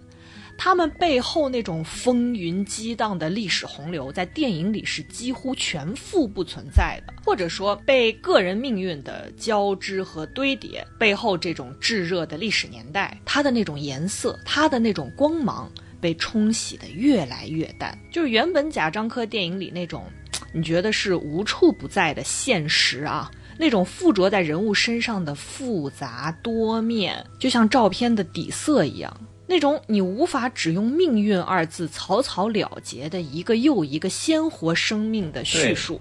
[0.64, 15.68] 他们背后那种风云激荡的历史洪流，在电影里是几乎全副不存在的，或者说被个人命运的交织和堆叠背后这种炙热的历史年代，它的那种颜色，它的那种光芒，
[16.00, 17.98] 被冲洗的越来越淡。
[18.12, 20.06] 就是原本贾樟柯电影里那种，
[20.54, 23.32] 你觉得是无处不在的现实啊。
[23.58, 29.12] 那种附着在人物身上的复杂多面，就像照片的底色一样。
[29.52, 36.00] 那种你无法只用“命运”二字草草了结的一个又一个鲜活生命的叙述，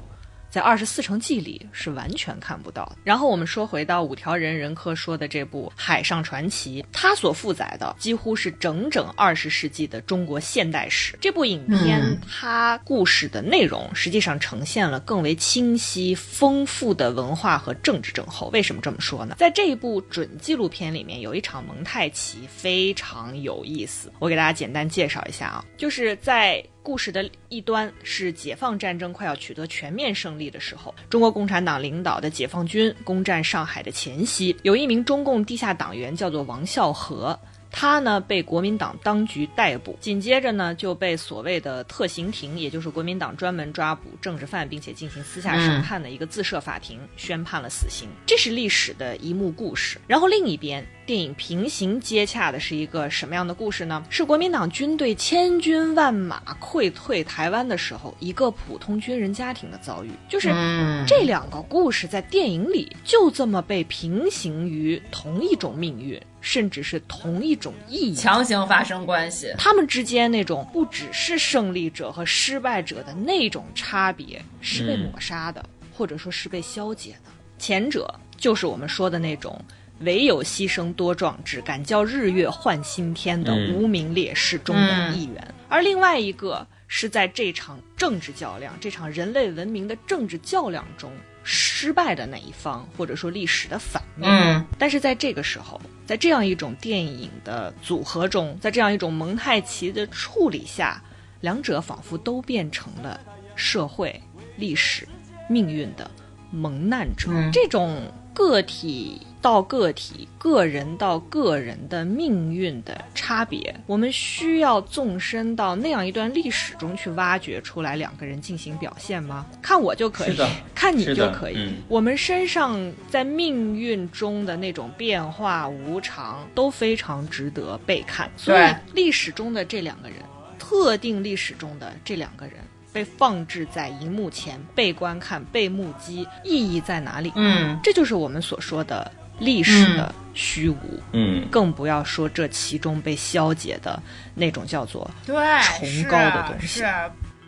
[0.50, 2.96] 在《二十四城记》里是完全看不到的。
[3.04, 11.16] 然后我们说回到五条人人科说的这部《海上传奇》，它所负载的几乎是整整二十世纪的中国现代史。
[11.20, 18.48] 这部影片、嗯它故事的内容实际上呈现了更为清晰、丰富的文化和政治症候。
[18.48, 19.36] 为什么这么说呢？
[19.38, 26.64] 在这一部准纪录片里面，有一场蒙太奇非常有意思，我给大家简单介绍一下啊，就是在。
[26.82, 37.38] 故事的一端是解放战争快要取得全面胜利的时候，中国共产党领导的解放军攻占上海的前夕，有一名中共地下党员叫做王孝和。
[37.72, 48.08] 他呢被国民党当局逮捕，紧接着呢就被所谓的特刑庭，也就是国民党专门抓捕政治犯并且进行私下审判的一个自设法庭，宣判了死刑。
[48.26, 50.00] 这是历史的一幕故事。
[50.08, 54.00] 然后另一边，电影平行接洽的是一个什么样的故事呢？
[54.08, 60.10] 是国民党军队千军万马溃退台湾的时候，一个普通军人家庭的遭遇。
[60.28, 68.14] 就是嗯这两个故事在电影里就这么被平行于同一种命运，甚至是同一种意义。
[68.14, 69.52] 强行发生关系。
[69.58, 77.32] 他们之间那种不只是胜利者和失败者的那种差别，是被抹杀的，或者说是被消解的。
[77.58, 79.60] 前者就是我们说的那种
[80.00, 83.74] 唯有牺牲多壮志，敢叫日月换新天的嗯。
[83.74, 91.10] 无名烈士中的一员，而另外一个是在这场政治较量、这场人类文明的政治较量中
[91.44, 94.30] 失败的那一方，或者说历史的反面。
[94.30, 94.64] 嗯。
[94.78, 101.02] 但是在这个时候，在这样一种电影的组合中，在这样一种蒙太奇的处理下，
[101.40, 103.20] 两者仿佛都变成了
[103.54, 104.20] 社会、
[104.56, 105.06] 历史、
[105.48, 106.10] 命运的
[106.50, 107.30] 蒙难者。
[107.30, 107.50] 嗯。
[107.52, 108.02] 这种
[108.34, 119.46] 个体到个体、个人到个人的命运的差别，我们需要纵深到那样一段历史中去挖掘出来，两个人进行表现吗？
[119.62, 120.36] 看我就可以，
[120.74, 121.56] 看你就可以。
[121.56, 128.30] 嗯我们身上在命运中的那种变化无常，都非常值得被看。
[128.36, 130.18] 所以，历史中的这两个人，
[130.58, 132.56] 特定历史中的这两个人，
[132.92, 137.32] 被放置在荧幕前，被观看、被目击，意义在哪里？
[137.34, 139.10] 嗯，这就是我们所说的
[139.40, 141.02] 历史的虚无。
[141.12, 144.00] 嗯，更不要说这其中被消解的
[144.34, 146.86] 那种叫做对，崇高的东西是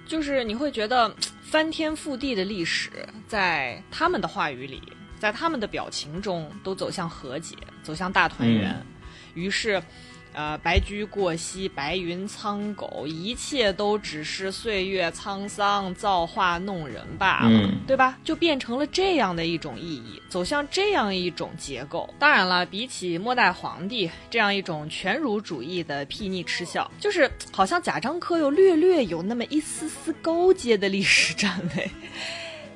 [0.04, 2.90] 就是你会觉得翻天覆地的历史，
[3.28, 4.82] 在他们的话语里，
[5.18, 8.74] 在他们的表情中，都走向和解，走向大团圆。
[9.34, 9.82] 于是，
[10.34, 18.18] 呃，白驹过隙，白云苍狗，一切都只是岁月沧桑，造化弄人罢了，嗯对吧？
[18.24, 22.12] 就变成了这样的一种意义，走向这样一种结构。
[22.18, 31.90] 当然了，比起末代皇帝这样一种全儒主义的睥睨嗤笑，就是好像贾樟柯又略略有那么一丝丝高阶的历史 站位。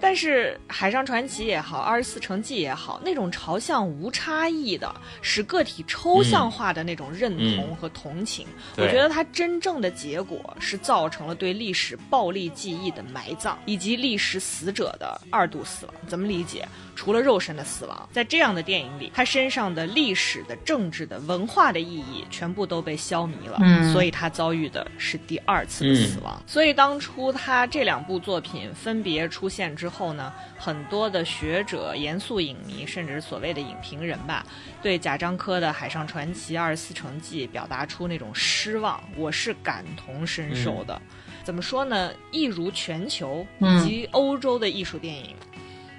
[0.01, 15.95] 但是《海上传奇》也好，《二十四城记》也好，那种朝向无差异的、使个体抽象化的那种认同和同情，我觉得它真正的结果是造成了对历史暴力记忆的埋葬，以及历史死者的二度死亡。
[16.07, 16.67] 怎么理解？
[16.97, 26.43] 除了肉身的死亡，在这样的电影里，他身上的历史的、政治的、文化的意义全部都被消弭了，嗯所以他遭遇的是第二次的死亡。
[26.47, 34.45] 所以当初他这两部作品分别出现之后呢，很多的学者、严肃影迷，甚至是所谓的影评人吧，
[34.83, 41.01] 对贾樟柯的《海上传奇》《二十四城记》表达出那种失望，我是感同身受的。
[41.45, 42.11] 怎么说呢？
[42.33, 45.37] 一如全球以及欧洲的艺术电影，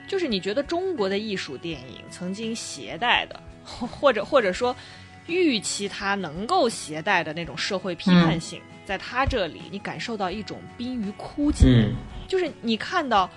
[0.08, 4.76] 就是你觉得中国的艺术电影曾经携带的，或 或者或者说
[5.28, 11.66] 预期它能够携带的那种社会批判性，在他这里你感受到一种濒于枯竭。
[11.90, 11.96] 嗯
[12.28, 13.30] 就是你看到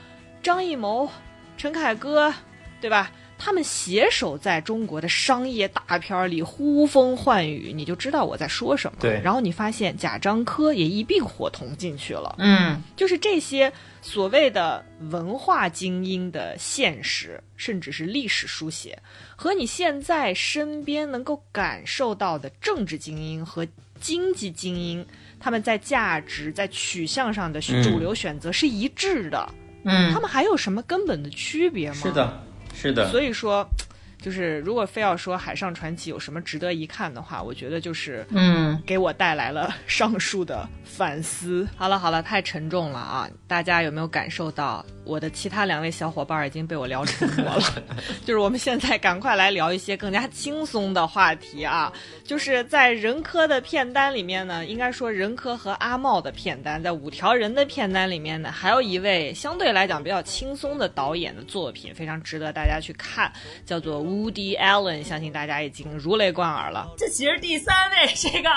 [0.43, 1.09] 张艺谋、
[1.57, 2.33] 陈凯歌，
[2.81, 3.11] 对吧？
[3.43, 8.99] 他们携手在中国的商业大片儿里呼风唤雨，你就知道我在说什么。
[9.01, 12.37] 对然后你发现贾樟柯也一并伙同进去了。
[12.39, 13.73] 嗯就是这些
[14.03, 18.99] 所谓的文化精英的现实，甚至是历史书写，
[19.35, 23.67] 和你现在身边能够感受到的政治精英和
[23.99, 25.05] 经济精英，
[25.39, 29.49] 他们在价值、在取向上的嗯主流选择是一致的。
[29.85, 31.97] 嗯他们还有什么根本的区别吗？
[32.03, 32.13] 是。
[32.13, 32.43] 的，
[32.81, 33.69] 是的，所以说，
[34.21, 41.67] 就是如果非要说《海上传奇》有什么值得一看的话，我觉得就是嗯给我带来了上述的反思。
[41.77, 43.29] 好了好了，太沉重了啊！
[43.47, 47.63] 大家有没有感受到我的其他两位小伙伴已经被我聊沉默了？
[48.25, 51.93] 就是我们现在赶快来聊一些更加轻松的话题啊！
[52.25, 63.33] 就是在任科的片单里面呢，应该说任科和阿茂的片单，在五条人的片单里面呢，还有一位相对来讲比较轻松的导演的作品，非常值得大家去看，
[63.67, 66.89] 叫做 Woody Allen，相信大家已经如雷贯耳了。
[66.97, 68.49] 这其实第三位这个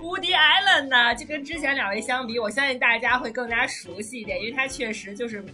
[0.00, 5.44] Woody Allen 呢，就跟之前两位相比，我相信大家会更加熟悉一点，因为他确实就是。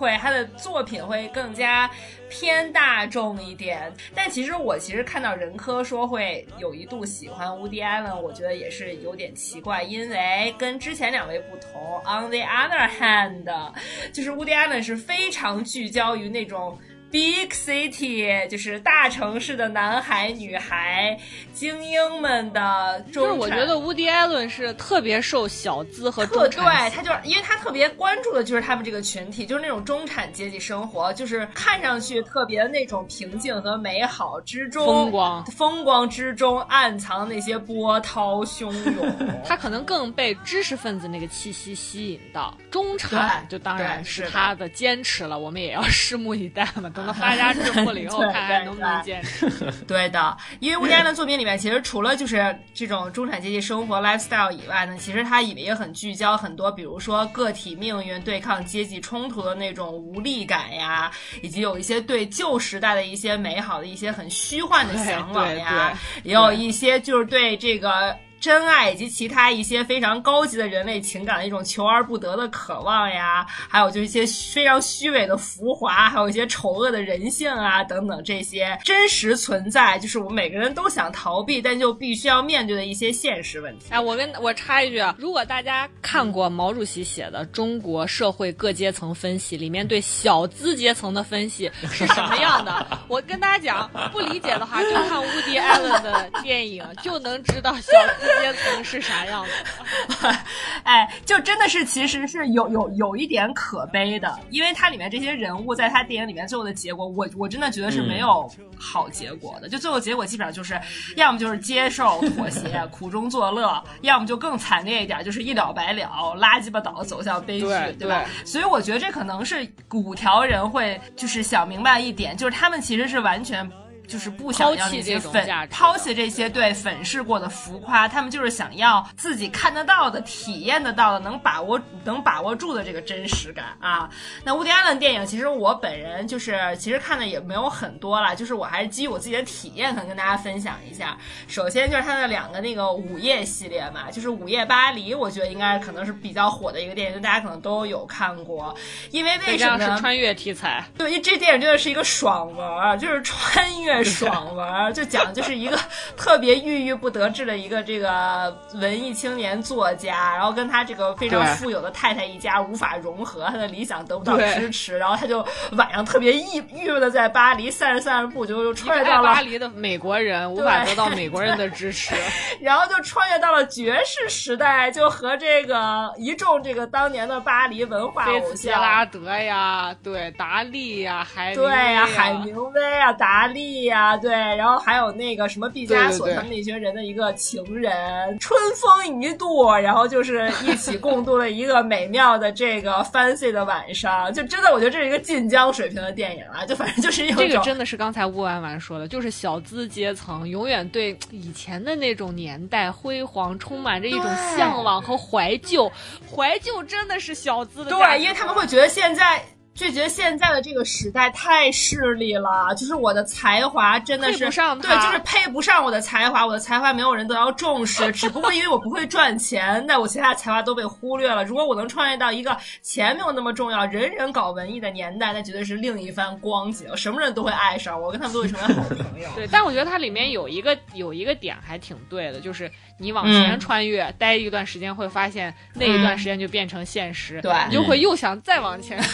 [0.00, 1.90] 会，他的作品会更加
[2.30, 12.00] 偏大众一点，但其实我其实看到任科说会有一度喜欢乌迪安呢我觉得也是有点奇怪，因为跟之前两位不同。
[12.06, 13.72] On the other hand，
[14.10, 16.78] 就是乌迪安呢是非常聚焦于那种
[17.10, 21.18] big city，就是大城市的男孩女孩、
[21.52, 23.26] 精英们的中产。
[23.26, 39.16] 就是我觉得乌迪艾伦是特别受小资和对，他就是因为他特别关注的就是他们这个群体，就是那种中产阶级生活，就是看上去特别那种平静和美好之中，风光风光之中暗藏那些波涛汹涌。
[39.44, 46.90] 他可能更被知识分子那个气息吸引到，中产就当然是他的坚持了，我们也要拭目以待嘛。
[47.14, 49.48] 发家致富了以后， 对看看对能不能对坚持。
[49.86, 61.10] 对的，因为乌迪安的作品里面，其实除了就是这种中产阶级生活 lifestyle 以外呢，其实它里面也很聚焦很多，比如说个体命运对抗阶级冲突的那种无力感呀，
[61.42, 68.16] 以及有一些对旧时代的一些美好的一些很虚幻的向往呀，也有一些就是对这个。
[68.40, 83.86] 真爱以及其他一些非常高级的人类情感的一种求而不得的渴望呀，还有就一些非常虚伪的浮华，还有一些丑恶的人性啊等等这些真实存在，就是我们每个人都想逃避，但就必须要面对的一些现实问题。
[83.90, 100.36] 哎，我跟我插一句啊，如果大家看过毛主席写的《中国社会各阶层分析》，里面对小资阶层的分析是什么样的， 我跟大家讲，不理解的话就看乌迪艾伦的电影，就能知道小资阶层是啥样的。
[100.84, 109.68] 哎，就真的是其实是有有有一点可悲的，因为它里面这些人物在他电影里面最后的结果，我我真的觉得是没有好结果的。
[109.68, 110.80] 就最后结果基本上就是，
[111.16, 117.66] 要么就是接受妥协， 苦中作乐，要么就更惨烈一点，就是一了百了，拉鸡巴倒走向悲剧，
[117.98, 118.24] 对吧？
[118.44, 123.70] 所以我觉得这可能是五条人会就是想明白一点，就是他们其实是完全。
[124.10, 134.10] 就是不想要那些粉，抛弃这些对粉饰过的浮夸，他们就是想要自己看得到的、体验得到的、能把握、能把握住的这个真实感啊。
[134.44, 141.16] 那乌迪安伦电影，其实我本人就是其实看的也没有很多了，就是我还是基于我自己的体验，可能跟大家分享一下。
[141.46, 148.74] 首先就是他的两个那个午夜系列嘛，就是《午夜巴黎》，我觉得应该可能是比较火的一个电影，大家可能都有看过。
[149.12, 150.84] 因为为什么是穿越题材？
[150.98, 153.99] 对，因为这电影真的是一个爽文，就是穿越。
[154.04, 155.78] 爽文就讲就是一个
[156.16, 172.14] 特别郁郁不得志的一个这个文艺青年作家，然后跟他这个非常富有的太太一家无法融合，他的理想得不到支持，然后他就晚上特别郁郁闷的在巴黎散着散着步，就又穿越到了巴黎的美国人无法得到美国人的支持，
[172.60, 178.80] 然后就穿越到了爵士时代，就和这个一众这个当年的巴黎文化偶像。
[178.80, 183.89] 拉德呀，对达利呀，海对呀，海明威啊，达利呀。
[183.90, 204.24] 啊，对，然后还有那个什么毕加索他们那群人的一个情人，春风一度，然后就是一起共度了一个美妙的这个 fancy 的晚上，就真的我觉得这是一个晋江水平的电影啊，就反正就是这个真的是刚才乌婉婉说的，就是小资阶层永远对以前的那种年代辉煌充满着一种
[204.56, 205.90] 向往和怀旧，
[206.30, 209.42] 怀旧真的是小资的，对，因为他们会觉得现在。
[209.80, 214.50] 就觉得现在的这个时代太势利了，就是我的才华真的是
[214.80, 221.42] 对，就是配不上我的才华，我的才华没有人都要重视，只不过因为我不会赚钱，那我其他才华都被忽略了。
[221.44, 229.30] 如果我能创业到一个钱没有那么重要，人人搞文艺的年代，那绝对是另一番光景，什么人都会爱上我，跟他们都会成为好朋友。
[229.34, 232.70] 对，但我觉得它里面有一个有一个点还挺对的，就是
[233.00, 239.02] 你往前穿越待一段时间，会发现那一段时间就变成现实，对，你就会又想再往前。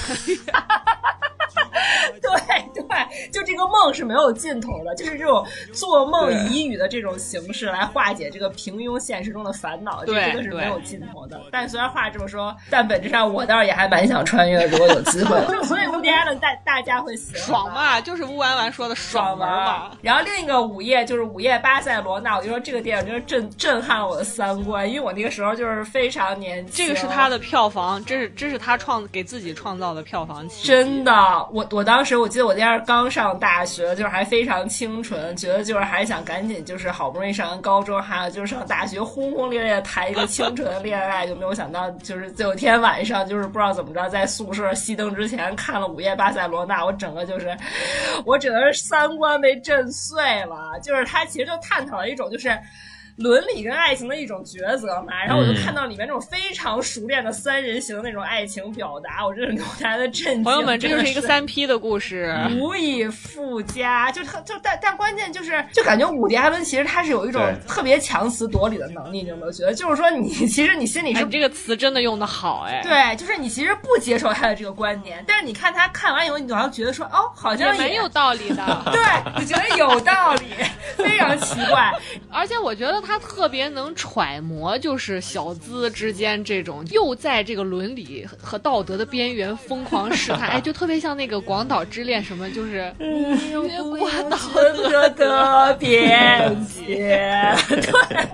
[2.23, 11.41] 对对，就这个梦是没有尽头的，就是这种做梦呓语的这种形式来化解这个平庸现实中的烦恼，这真的是没有尽头的。
[11.51, 15.37] 但虽然话这么说，但本质上我倒是也还蛮想穿越，如果有机会。
[15.49, 19.91] 就所以乌迪安伦大大家会喜欢爽嘛，就是乌丸丸说的爽文嘛。
[20.03, 26.87] 然后另一个午夜就是午夜巴塞罗那，我就说这个电影真是震震撼了我的三观，因为我那个时候就是非常年轻。
[26.87, 31.13] 这个是他的票房，这是这是他创给自己创造的票房期，真的。
[31.53, 47.57] 我我当时我记得我那样刚上大学，就是还非常清纯，觉得就是还想赶紧就是好不容易上完高中，还有就是上大学轰轰烈烈谈一个清纯的恋爱，就没有想到就是有天晚上就是不知道怎么着，在宿舍熄灯之前看了《午夜巴塞罗那》，我整个就是
[48.25, 50.79] 我整个三观被震碎了。
[50.83, 52.51] 就是他其实就探讨了一种就是。
[53.17, 60.45] 伦理跟爱情的一种抉择嘛，然后我就看到里面那种非常熟练的三人行那种爱情表达，我真的给我带来的震惊。
[60.45, 64.13] 朋友们，这就是一个三 P 的故事，无以复加。
[64.13, 69.73] 就特就但但关键就是，就感觉伍迪·艾伦其实他是有一种特别强词夺理的能力，你有没有觉得？
[69.73, 72.81] 就是说你其实你心里是这个词真的用的好哎。
[72.83, 78.63] 对，就是你其实不接受他的这个观点，但是你看他看完以后，你好像觉得说哦，好像也蛮有道理的。
[78.93, 79.01] 对，
[79.41, 80.49] 你觉得有道理，
[80.97, 81.91] 非常奇怪。
[82.31, 83.87] 而且我觉得他特别能。
[83.97, 94.37] 揣摩就是小资之间这种又在这个伦理和道德的边缘疯狂试探， 哎，就特别像那个《广岛之恋》什么，就是越过道
[94.77, 98.29] 德的边界，对。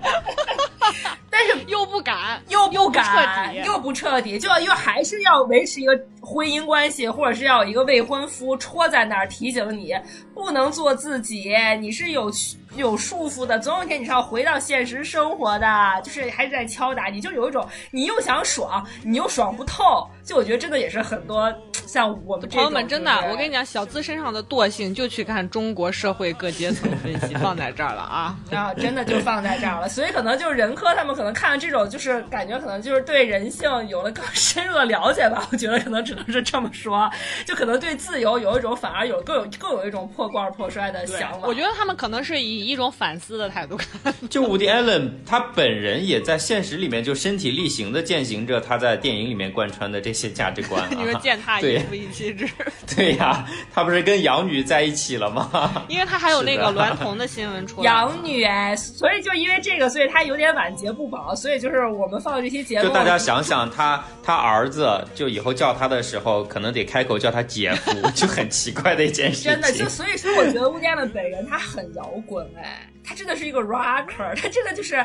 [1.32, 9.94] 但是又不敢，又不敢，又不彻底，就要又还是要维持一个婚姻关系，或者是要有一个未婚夫戳在那儿提醒你，
[10.34, 12.30] 不能做自己，你是有
[12.76, 15.66] 有束缚的，总有一天你是要回到现实生活的，
[16.04, 21.50] 就是还是在敲打你，就有一种你又想爽，你又爽不透，就我觉得真的也是很多。
[21.84, 29.88] 像我们朋友们，真的，我跟你讲，小资身上的惰性就去看中国社会各阶层分析，放在这儿了啊，然 后真的就放在这儿了。
[29.88, 35.46] 所以可能就是人科，他们可能看了这种，就是感觉可能就是对人性有了更深入的了解吧。
[35.52, 37.10] 我觉得可能只能是这么说，
[37.44, 41.46] 就可能对自由有一种反而有更有更有一种破罐破摔的想法。
[41.48, 44.14] 我觉得他们可能是以一种反思的态度看。
[44.30, 50.86] 就伍迪·艾伦他本人也在现实里面就身体力行的践行着他在电影里面贯穿的这些价值观。
[50.96, 51.72] 你说践踏对。
[51.72, 52.46] 对夫一妻制，
[52.94, 55.86] 对呀，他不是跟养女在一起了吗？
[55.88, 57.84] 因为他还有那个娈童的新闻出来。
[57.84, 69.52] 养女哎，所以就因为这个，所以他有点晚节不保，所以就是我们放的这期节目，就大家 想想，他他儿子就以后叫他的时候，可能得开口叫他姐夫，就很奇怪的一件事情。
[69.52, 75.04] 真的就所以说，我觉得乌迪安的本人他很摇滚哎，他真的是一个 rocker，他真的就是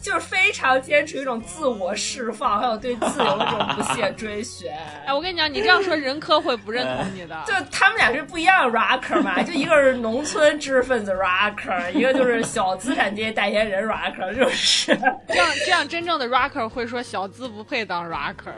[0.00, 4.70] 就是非常坚持一种自我释放，还有对自由的这种不懈追寻。
[5.04, 7.36] 哎，我跟你讲，你这样说任科会不认同你的。
[7.46, 14.96] 就他们俩是不一样的 rocker 嘛，就一个是农村知识分子 rocker，一个就是小资产阶级代言人 rocker，就是。
[15.26, 18.52] 这样这样，真正的 rocker 会说小资不配当 rocker，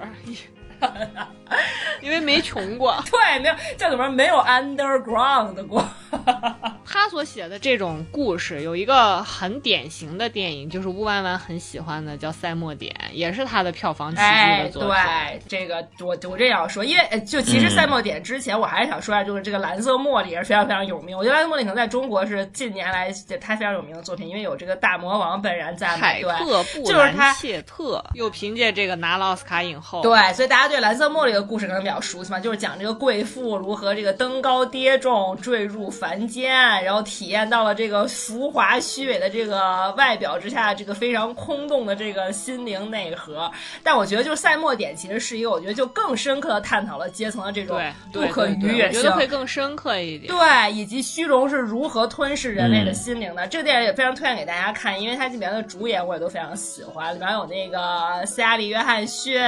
[2.01, 2.97] 因为没穷过。
[3.11, 5.85] 对，没有叫什么没有 underground 过。
[6.85, 14.93] 他所写的这种故事有一个很典型的电影，就是乌弯弯很喜欢的，叫《赛末点》，也是他的票房奇迹哎，的作品。
[14.93, 21.17] 对，这个我我这要说，因为呃就其实赛末点之前，我还是想说一下，就是这个蓝色茉莉也是非常非常有名。
[21.17, 26.33] 我觉得蓝色茉莉可能在中国是近年来他非常有名的作品，因为有这个大魔王本人在嘛，凯对。
[26.39, 30.03] 特·布就是他兰切特又凭借这个拿了奥斯卡影后。
[30.03, 36.51] 对，所以大家对蓝色茉莉的故事可能比较熟悉嘛，就是讲这个贵妇如何这个登高跌重，坠入凡间，
[36.85, 43.51] 然后体验到了这个浮华虚伪的这个外表之下，这个非常空洞的这个心灵内核。
[43.83, 47.77] 但我觉得，就是赛末点其实是一个，我觉得就更深刻的探讨了阶层的这种
[48.13, 49.17] 对，不可对对逾越性我觉得。
[49.17, 50.33] 会更深刻一点。
[50.33, 53.47] 对，以及虚荣是如何吞噬人类的嗯心灵的。
[53.49, 59.41] 这个电影也非常推荐给大家看，因为它里面的主演我也都非常喜欢，里面有那个斯嘉丽·约翰逊，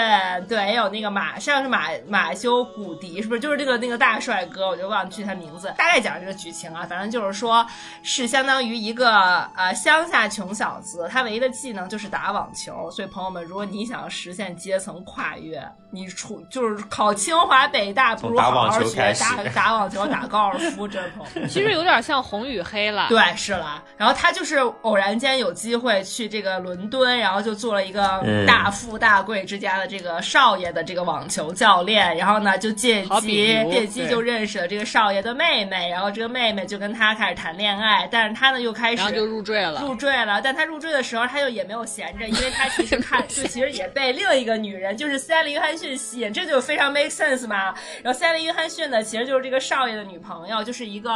[0.49, 4.69] 对，也有那个马，上是马马修·古迪，是不是就是这个那个大帅哥？
[4.69, 5.73] 我就忘记他名字。
[5.77, 7.65] 大概讲这个剧情啊，反正就是说
[8.03, 12.91] 是相当于一个呃乡下穷小子，他唯一的技能就是打网球。
[12.91, 21.47] 所以朋友们，如果你想实现阶层跨越，你出就是考清华北大，不如从打网好好学球开始打 打网球、打高尔夫，这朋友。
[21.47, 23.07] 其实有点像红与黑了。
[23.09, 23.83] 对，是了。
[23.97, 32.17] 然后他就是偶然间有机会去这个伦敦，然后就做了一个嗯大富大贵之家的这个少爷的这个网球教练。
[32.17, 33.29] 然后呢，就借机
[33.71, 39.81] 借机就认识了这个少爷的妹妹，然后这个妹妹就跟他开始谈恋爱，但是他呢又开始就入赘了。
[39.83, 47.75] 入赘了，但他入赘的时候，他又也没有闲着，因为他其实看， 就其实也被另一个女人，就是塞琳·约翰逊吸引，这就非常 make sense 嘛。
[48.03, 51.11] 然后塞琳·约翰逊呢，其实就是这个少爷的女朋友，就是一个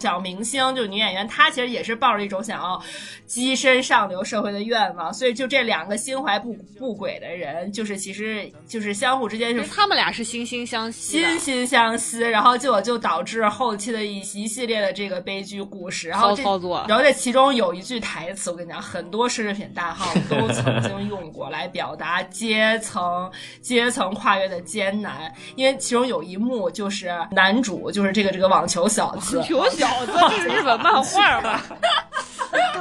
[0.00, 2.80] 小明星，就是女演员，她其实也是抱着一种想要
[3.28, 11.24] 跻身上流社会的愿望，所以就这两个心怀不不轨的人，就是其实就是相互之间是他们俩是惺惺相惜。
[11.24, 31.62] 惺惺相惜，然后结果就导致后期的一一系列的这个悲剧故事，然后操作然后这其中有一句台词，我跟你讲，很多奢侈品大号都曾经用过来表达阶层阶层跨越的艰难，因为其中有一幕就是男主就是这个这个网球小子，网球小子，这是日本漫画吧？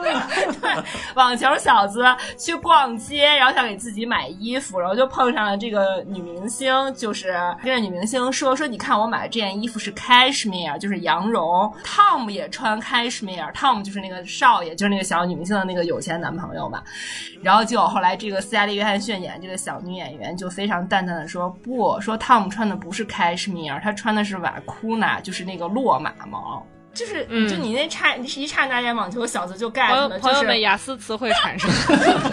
[0.02, 0.12] 对
[1.14, 2.04] 网球小子
[2.38, 16.84] 去逛街，然后想给自己买衣服，然后就碰上了这个女明星，就是跟这女明星说说，你看我买的这件衣服是 cashmere，就是羊绒，Tom 也穿 cashmere，Tom 就是那个少爷，就是那个小女明星的那个有钱男朋友嘛。
[17.42, 26.66] 然后结果后来这个斯嘉丽·约翰逊演这个小女演员就非常淡淡的说，不，说 Tom 穿的不是 cashmere，他穿的是瓦库纳，就是那个骆马毛。
[26.94, 31.70] 就是，嗯就你那刹一刹那间，网球小子就 get 了，就是朋友们，雅思词汇产生。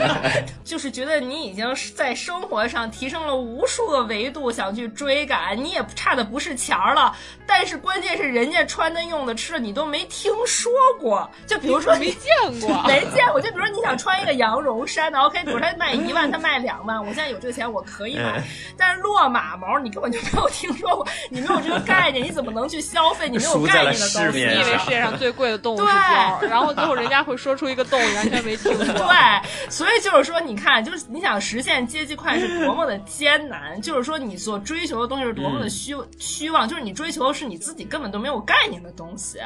[0.65, 7.15] 就是觉得你已经在生活上提升了无数个维度，想去追赶，你也差的不是钱儿了。
[7.47, 11.31] 但是关键是人家穿的、用的、吃的，你都没听说过。
[11.47, 18.43] 就比如说没见过， 没见过，就比如说你想穿一个羊绒衫的，OK，比如他卖一万，他卖两万，我现在有这个钱，我可以买。
[18.77, 24.46] 但是骆马毛你根本就没有听说过，你没有这个概念，你怎么能去消费你没有概念的东西？
[24.49, 28.85] 你以为世界上最贵的动物是貂，然后最后人家会说出一个动物完全没听过。
[28.85, 39.39] 对，所以就是说，你看，就是你想实现阶级跨越是多么的艰难，就是说你所追求的东西是多么的虚、虚妄，就是你追求的是你自己根本都没有概念的东西，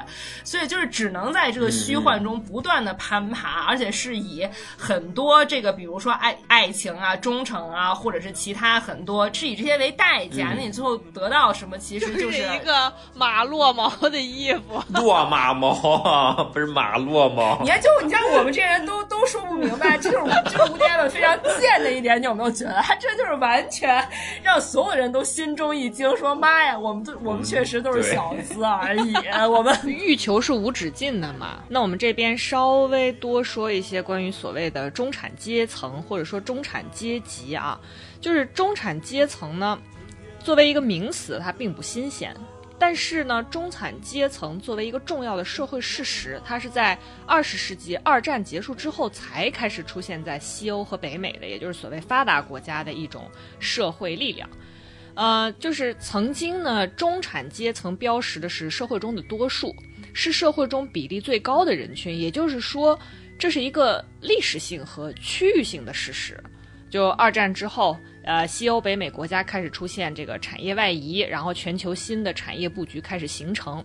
[0.44, 4.46] 所以就是只能在这个虚幻中不断的攀爬，而且是以
[4.76, 15.70] 很多这个，比如说爱爱情啊、忠诚啊，或者是其他很多是以这些为代价，那你最后得到什么，其实就就是一个马洛毛的衣服，落马毛
[16.03, 17.68] 啊，不是马落毛你。
[17.68, 22.74] 看，就你像我们这些人都 都说不明白，这就是这就是吴天的非常贱的一点，你有没有觉得？
[22.82, 24.07] 他这就是完全
[24.43, 29.14] 让所有人都心中一惊，说妈呀，我们都我们确实都是小资而已，
[29.51, 31.62] 我们欲求是无止境的嘛。
[31.68, 37.80] 那我们这边稍微多说一些关于所谓的中产阶层或者说中产阶级啊，
[38.20, 39.78] 就是中产阶层呢。
[40.43, 42.34] 作作为一个名词，它并不新鲜。
[42.81, 54.49] 但是呢，中产阶层作为一个重要的社会事实，它是在二十世纪二战结束之后才开始出现在西欧和北美的，也就是所谓发达国家的一种社会力量。
[55.14, 59.76] 呃，就是曾经呢，中产阶层标识的是社会中的多数，
[60.14, 62.99] 是社会中比例最高的人群，也就是说，
[63.39, 66.43] 这是一个历史性和区域性的事实。
[66.89, 67.95] 就二战之后。
[68.23, 73.85] 呃，西欧、北美国家开始出现这个产业外移，然后全球新的产业布局开始形成。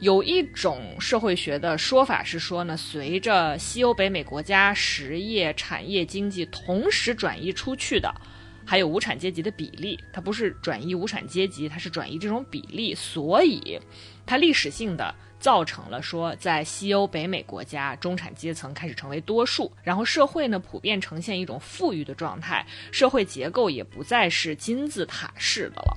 [0.00, 8.12] 有一种社会学的说法是说呢，随着西欧、北美国家实业、产业经济同时转移出去的，
[8.64, 9.98] 还有无产阶级的比例。
[10.12, 13.78] 它不是转移无产阶级，它是转移这种比例，所以
[14.26, 15.14] 它历史性的。
[15.40, 25.96] 造成了说，在西欧、北美国家，中产阶层开始成为多数，然后社会呢普遍呈现一种富裕的状态，社会结构也不再是金字塔式的了。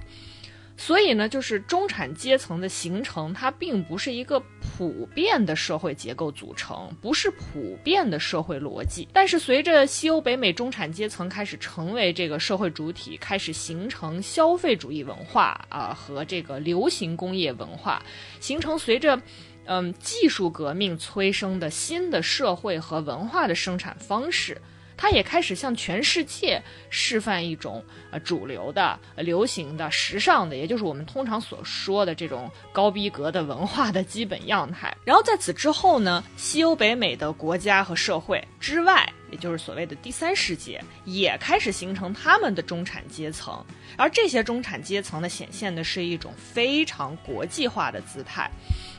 [0.76, 9.08] 所以呢，就是中产阶层的形成，它并不是一个普遍的社会结构组成，不是普遍的社会逻辑。
[9.14, 18.04] 但是随着西欧、北美中产阶层开始成为这个社会主体，开始形成消费主义文化啊和这个流行工业文化，
[18.40, 19.22] 形成随着
[19.66, 24.60] 嗯技术革命催生的新的社会和文化的生产方式。
[24.96, 34.96] 它也开始向全世界示范一种呃主流的、流行的、时尚的，也就是我们通常所说的这种高逼格的文化的基本样态。
[35.04, 43.64] 然后在此之后呢，西欧、北美的国家和社会之外，也就是所谓的第三世界，也开始形成他们的中产阶层。
[43.98, 48.50] 而这些中产阶层呢，显现的是一种非常国际化的姿态。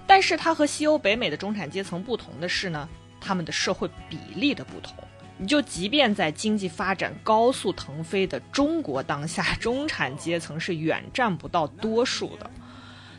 [0.07, 2.89] 但是它和西欧、北美的中产阶层不同的是呢，
[3.21, 4.95] 他们的社会比例的不同。
[5.37, 12.51] 你就即便在经济发展高速腾飞的中国当下，中产阶层是远占不到多数的。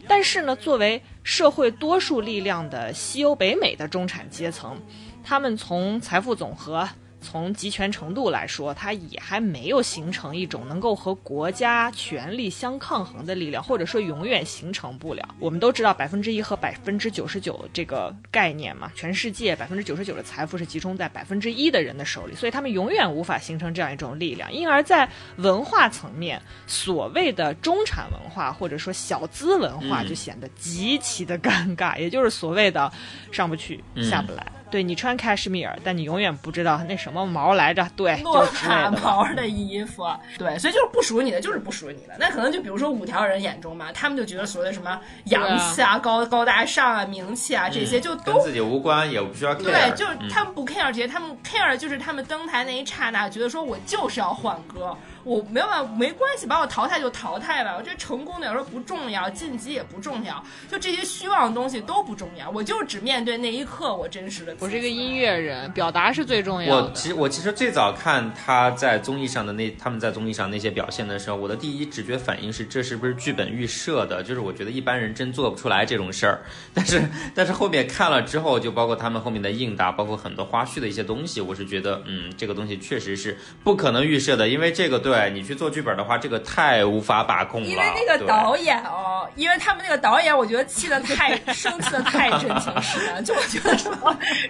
[0.08, 4.80] 但是呢，作为社会多数力量的西欧、北美的中产阶层，
[5.24, 6.88] 他们从财富总和。
[7.26, 15.28] 从集权程度来说，它也还没有形成一种能够和国家权力相抗衡的力量，或者说永远形成不了。
[15.40, 24.54] 我们都知道百分之一和百分之九十九这个概念嘛，全世界百分之九十九的财富是集中在百分之一的人的手里，所以他们永远无法形成这样一种力量。
[24.54, 32.92] 因而，在文化层面，所谓的中产文化或者说小资文化就显得极其的尴尬，也就是所谓的
[33.32, 34.46] 上不去下不来。
[34.70, 37.88] 对你穿 cashmere，但你永远不知道那什么毛来着。
[37.96, 40.06] 对，诺卡毛的衣服。
[40.38, 42.16] 对，所以就是不属于你的，就是不属于你的。
[42.20, 49.64] 那可能就比如说五条人眼中嘛，他们就觉得所谓的什么洋气啊、高高大上啊、名气啊这些，就都跟自己无关，也不需要 care。
[49.64, 54.96] 对，就是他们不 care 这些，他们 care 就是他们登台那一刹那，觉得说我就是要换歌。
[55.26, 57.76] 我没有办法，没关系，把我淘汰就淘汰吧。
[57.76, 62.48] 我觉得成功的有时候不重要，晋级也不重要，就这些虚妄的东西都不重要。
[62.52, 64.56] 我就只面对那一刻我真实的。
[64.60, 66.84] 我是一个音乐人，表达是最重要的。
[66.84, 74.22] 我其实我其实最早看他在综艺上的那他们在综艺上那些表现的时候，我的第一直觉反应是这是不是剧本预设的？
[74.22, 76.42] 就是我觉得一般人真做不出来这种事儿。
[76.72, 77.02] 但是
[77.34, 85.15] 但是后面看了之后，就包括他们后面的应答，包括很多花絮的一些东西，我是觉得嗯，这个东西确实是不可能预设的，因为这个对。
[85.16, 87.68] 对你去做剧本的话，这个太无法把控了。
[87.68, 93.24] 因为那个导演哦，因为他们那个导演，我觉得气的太生气的太真情实感。
[93.24, 93.94] 就我觉得说，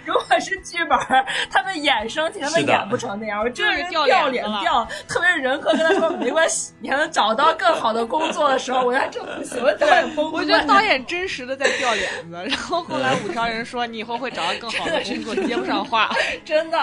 [0.04, 0.98] 如果是剧本，
[1.50, 3.40] 他们演生气，他们演不成那样。
[3.42, 9.62] 我真是掉脸掉，特别是任何跟他说没关系，你还能找到更好的工作的时候，我觉得这不行。
[9.78, 10.30] 导演崩溃。
[10.32, 12.44] 我觉得导演真实的在掉脸子。
[12.48, 16.10] 然后后来五条人说，你以后会找到更好的工作，接不上话。
[16.44, 16.78] 真的，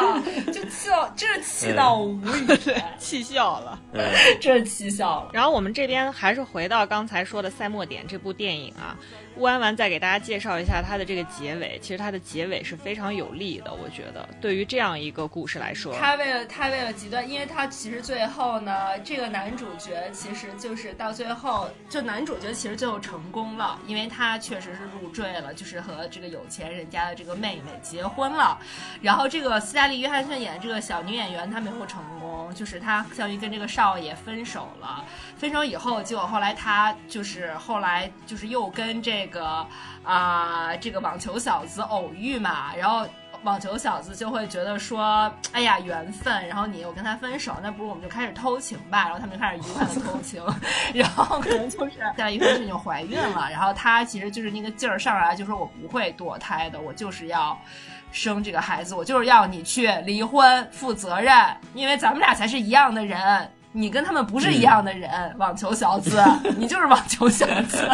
[0.47, 2.47] 就气到，真是气到无语，
[2.97, 3.72] 气笑了。
[4.39, 5.29] 真是气笑了。
[5.33, 8.97] 然后我们这边还是回到刚才说的《赛末点》这部电影啊。
[9.35, 28.59] 乌安完再给大家介绍一下它的这个结尾，其实它的结尾是非常有利的，我觉得对于这样一个故事来说，他为了他为了极端，因为他其实最后呢，这个男主角其实就是到最后，就男主角其实最后成功了，因为他确实是入赘了，就是和这个有钱人家的这个妹妹结婚了，
[29.01, 35.03] 然后这个斯嘉丽约翰逊演的这个小女演员她没有成功，就是她相当于跟这个少爷分手了，
[35.37, 39.22] 分手以后结果后来她就是后来就是又跟这。
[39.23, 39.65] 这个
[40.03, 43.07] 啊，这个网球小子偶遇嘛，然后
[43.43, 50.43] 网球小子就会觉得说，哎呀，缘分，然后你又跟他分手，那不如我们就开始偷情吧，然后他们就开始愉快的偷情，
[50.93, 57.57] 然后可能就是在一开始就怀孕了，然后他其实就是那个劲儿上来就说，我不会堕胎的，我就是要
[58.11, 61.33] 生这个孩子，我就是要你去离婚负责任，
[61.73, 63.49] 因为咱们俩才是一样的人。
[63.73, 66.23] 你跟他们不是一样的人，网球小子，
[66.57, 67.89] 你就是网球小子。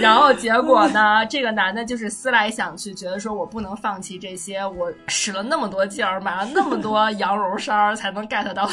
[0.00, 8.66] 然后结果呢，这个男的就是思来想去，觉得说我不能放弃这些，我使了那么多劲儿，买了那么多 羊绒衫才能 get 到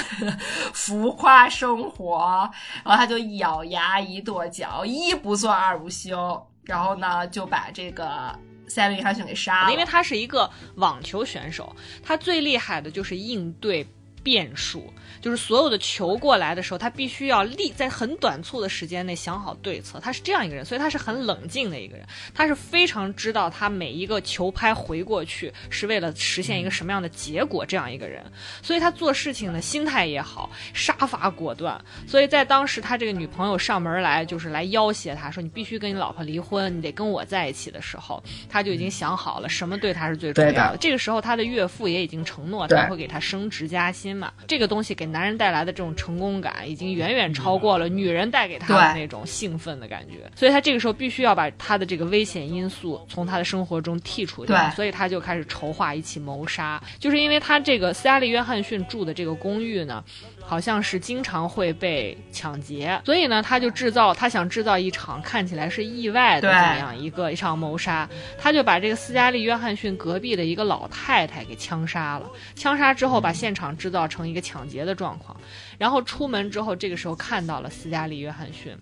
[0.74, 2.50] 浮夸生活，
[2.84, 8.34] 然后他就一咬牙一跺脚，一不做二不休，然后呢就把这个
[8.68, 13.86] 塞利约翰逊给杀了，因为他是一个网球选手，他最厉害的就是应对
[14.30, 14.94] 变数。
[15.22, 20.00] 就是所有的球过来的时候，他必须要立在很短促的时间内想好对策。
[20.00, 22.06] 他是这样一个人，所以他是很冷静的一个人。
[22.34, 28.24] 他是非常知道他每一个球拍回过去是为了实现一个什么样的结果这样一个人。
[28.62, 31.84] 所以他做事情的心态也好，杀伐果断。
[32.08, 40.78] 所以在当时他这个女朋友上门来就是来要挟他说你必须跟你老婆离婚，你得跟我在一起的时候，他就已经想好了什么对他是最重要的。
[40.78, 44.32] 这个时候他的岳父也已经承诺他会给他升职加薪嘛。
[44.48, 45.10] 这个东西给。
[45.10, 60.04] 男人带来的这种成功感，已经远远超过了女人带给他的那种兴奋的感觉，所以他这个时候必须要把他的这个危险因素从他的生活中剔除掉，所以他就开始筹划一起谋杀，就是因为他这个斯嘉丽·约翰逊住的这个公寓呢。
[60.50, 75.40] 好像是经常会被抢劫，所以呢，他就制造，他想制造一场看起来是意外的这样一个一场谋杀，他就把这个斯嘉丽·约翰逊隔壁的一个老太太给枪杀了，枪杀之后把现场制造成一个抢劫的状况，
[75.78, 78.76] 然后出门之后，这个时候看到了斯嘉丽·约翰逊。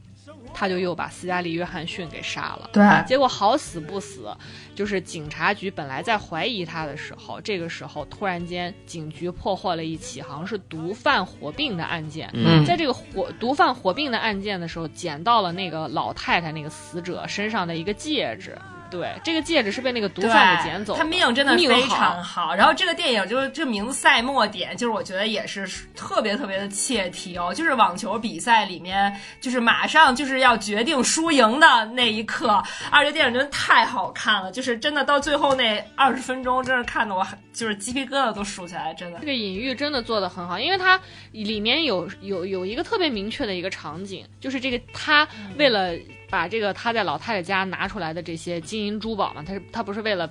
[0.53, 4.35] 他就又把斯嘉丽·约翰逊给杀了，对，结果好死不死，
[4.75, 12.65] 就是警察局本来在怀疑他的时候，这个时候突然间警局破获了一起好像是毒贩火并的案件，嗯。
[12.65, 18.57] 在这个火毒贩火并的案件的时候，捡到了那个老太太那个死者身上的一个戒指。
[18.89, 20.95] 对，这个戒指是被那个毒贩给捡走。
[20.95, 22.53] 他命真的非常好。
[22.53, 27.53] 然后这个电影就是这个名字《赛末点》，就是我觉得也是特别特别的切题哦。
[27.53, 32.63] 就是网球比赛里面，就是马上就是要决定输赢的那一刻。
[32.91, 39.19] 而且电影真的太好看了，就是真的到最后那二十分钟，真是看得我就是鸡皮疙瘩都竖起来，真的。
[39.19, 40.99] 这个隐喻真的做的很好，因为它
[41.31, 45.27] 里面有有有一个特别明确的一个场景，就是这个他
[45.57, 45.93] 为了。
[46.29, 50.29] 把这个他在老太太家拿出来的这些金银珠宝嘛，他是他不是为了。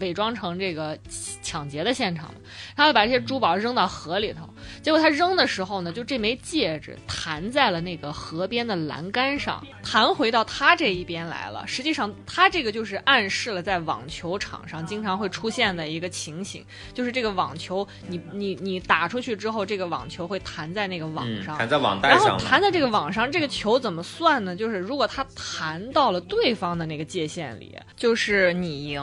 [0.00, 0.98] 伪装成这个
[1.42, 2.32] 抢劫的现场
[2.76, 4.48] 他会把这些珠宝扔到河里头。
[4.82, 11.66] 结果他扔的时候呢，就这枚戒指弹在了那个河边的栏杆上，弹回到他这一边来了。
[11.66, 16.64] 实际上，他这个就是暗示了在网球场上经常会出现的一个情形，
[16.94, 24.56] 就是这个网球，你你你打出去之后，这个网球会弹在那个网上，弹在网带上，然后弹在这个网上，这个球怎么算呢？
[24.56, 29.02] 就是如果它弹到了对方的那个界限里，就是你赢。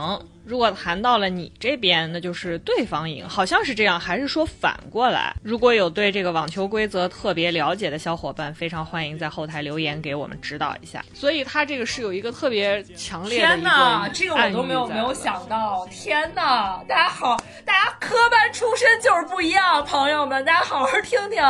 [0.50, 5.32] 如果谈到了你这边，那就是对方赢，好像是这样，还是说反过来？
[5.44, 11.04] 如果有对这个网球规则特别了解的小伙伴，非常欢迎在后台留言给我们指导一下。
[11.14, 15.86] 所以他这个是有一个特别强烈的天哪，这个我都没有没有想到。
[15.88, 21.40] 天哪，大家好，大家科班出身就是不一样，朋友们，大家好好听听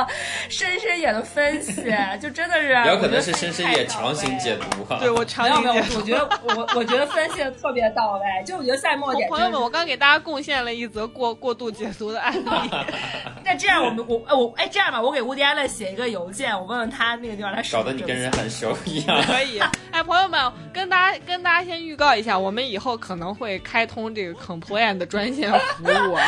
[0.51, 1.83] 深深野的分析，
[2.21, 4.99] 就真的是有可能是深深野强行解读哈。
[5.01, 9.01] 对我强行解读，我觉得我我觉得分析的特别到位，就我觉得像。
[9.29, 12.49] 朋友们，我刚给大家贡献了一则过过度解读的案例。
[13.45, 19.23] 那这样，我们我我哎，这样吧，我给乌迪安乐写一个邮件，我问问他那个地方他少得你跟人很熟 一样。
[19.23, 19.59] 可以。
[19.91, 26.25] 哎，朋友们，跟大家跟大家先预告一下，我们以后可能会开通这个 complain 的专线服务啊。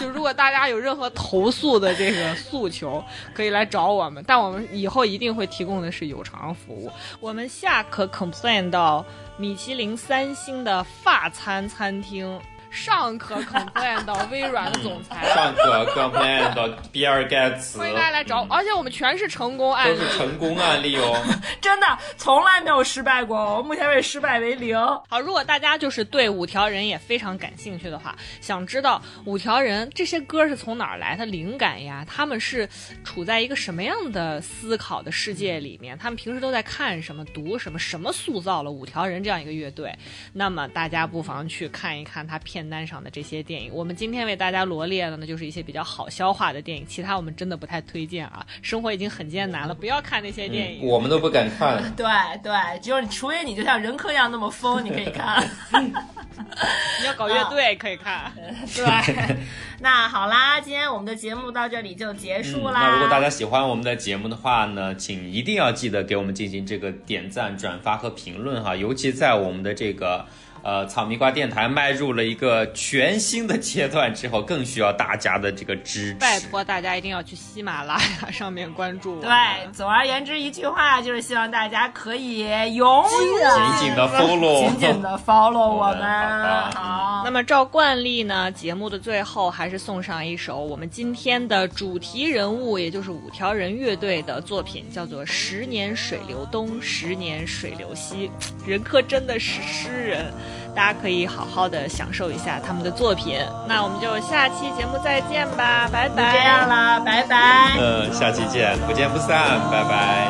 [0.00, 3.02] 就如果大家有任何投诉的这个诉求，
[3.34, 4.22] 可以来找我们。
[4.26, 6.90] 但我们以后一定会提供的是有偿服务。
[7.20, 9.04] 我们下可 complain 到。
[9.38, 12.40] 米其林三星的法餐餐厅。
[12.76, 21.24] 上可 complain 到微软的总裁，上可 complain 到比尔盖茨，欢迎大家来找我，而且我们全是成功案例，都是成功案例哦，
[21.58, 21.86] 真的
[22.18, 24.76] 从来没有失败过，我目前为止失败为零。
[25.08, 32.04] 好，如果大家就是对五条人也非常感兴趣的话，想知道五条人这些歌是从哪儿来的灵感呀？
[32.06, 32.68] 他们是
[33.02, 35.96] 处在一个什么样的思考的世界里面？
[35.96, 37.78] 他们平时都在看什么、读什么？
[37.78, 39.96] 什么塑造了五条人这样一个乐队？
[40.34, 42.65] 那么大家不妨去看一看他片。
[42.68, 48.44] 单上的这些电影，我们今天为大家罗列的呢，就是一些比较好消化的电影，其他我们真的不太推荐啊。
[48.62, 51.82] 生活已经很艰难了，不要看那些电影，我们都不敢看。
[51.94, 52.06] 对
[52.42, 55.42] 对，只有除非你就像任科一样那么疯，你可以看。
[57.00, 58.30] 你要搞乐队可以看。
[58.74, 59.36] 对，
[59.80, 62.80] 那好啦，今天我们的节目到这里就结束啦。
[62.80, 70.26] 那如果大家喜欢我们的节目的话呢，请一定要记得给我们进行这个点赞、转发和评论哈，尤其在我们的这个。
[70.66, 76.14] 呃草莓瓜电台迈入了一个全新的阶段之后，更需要大家的这个支持。
[76.14, 79.20] 拜托大家一定要去喜马拉雅上面关注我。
[79.20, 79.30] 对，
[79.72, 82.40] 总而言之一句话就是希望大家可以
[82.74, 85.96] 永远紧紧的 follow，紧紧的 follow 我们。
[85.96, 98.28] 好的好，那么照惯例呢，节目的最后还是送上一首我们今天的主题人物，也就是五条人乐队的作品，叫做《十年水流东，十年水流西》。
[98.66, 100.32] 任科真的是诗人，
[100.76, 103.40] 大家可以好好的享受一下他们的作品。
[103.66, 106.32] 那我们就下期节目再见吧，拜拜。
[106.32, 107.78] 就这样了，拜拜。
[107.80, 110.28] 嗯，下期见，不见不散，拜拜。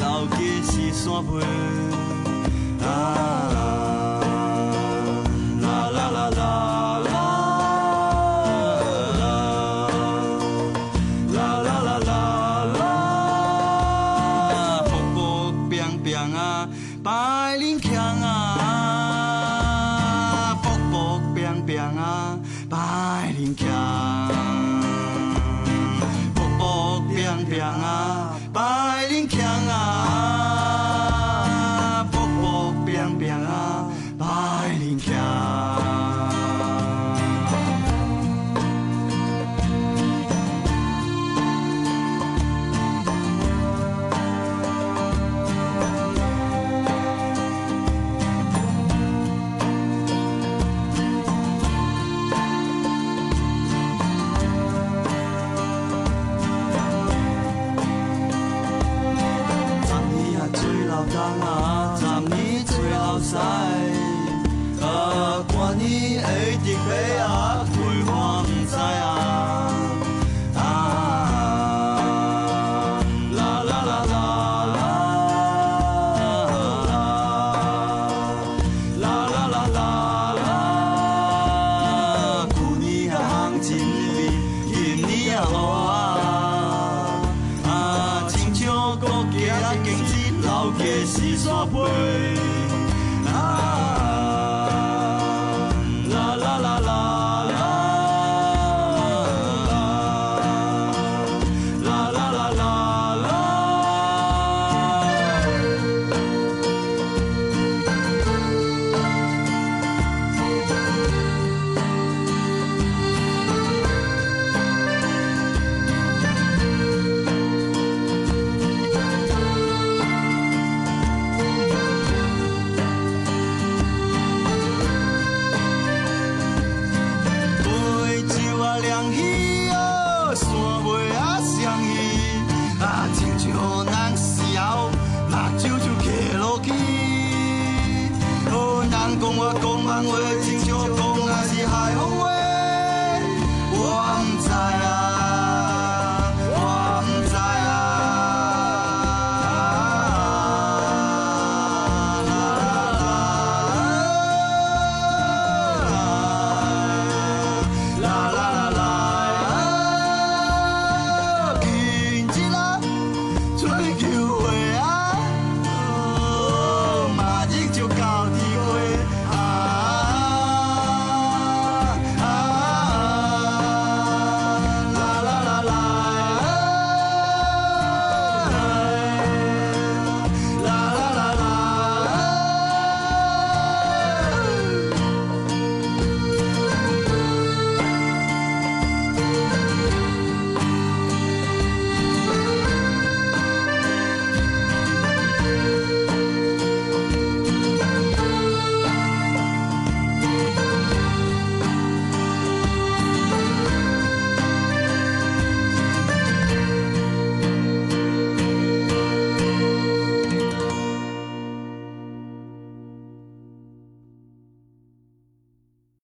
[0.00, 1.40] 老家是山背，
[2.84, 3.73] 啊，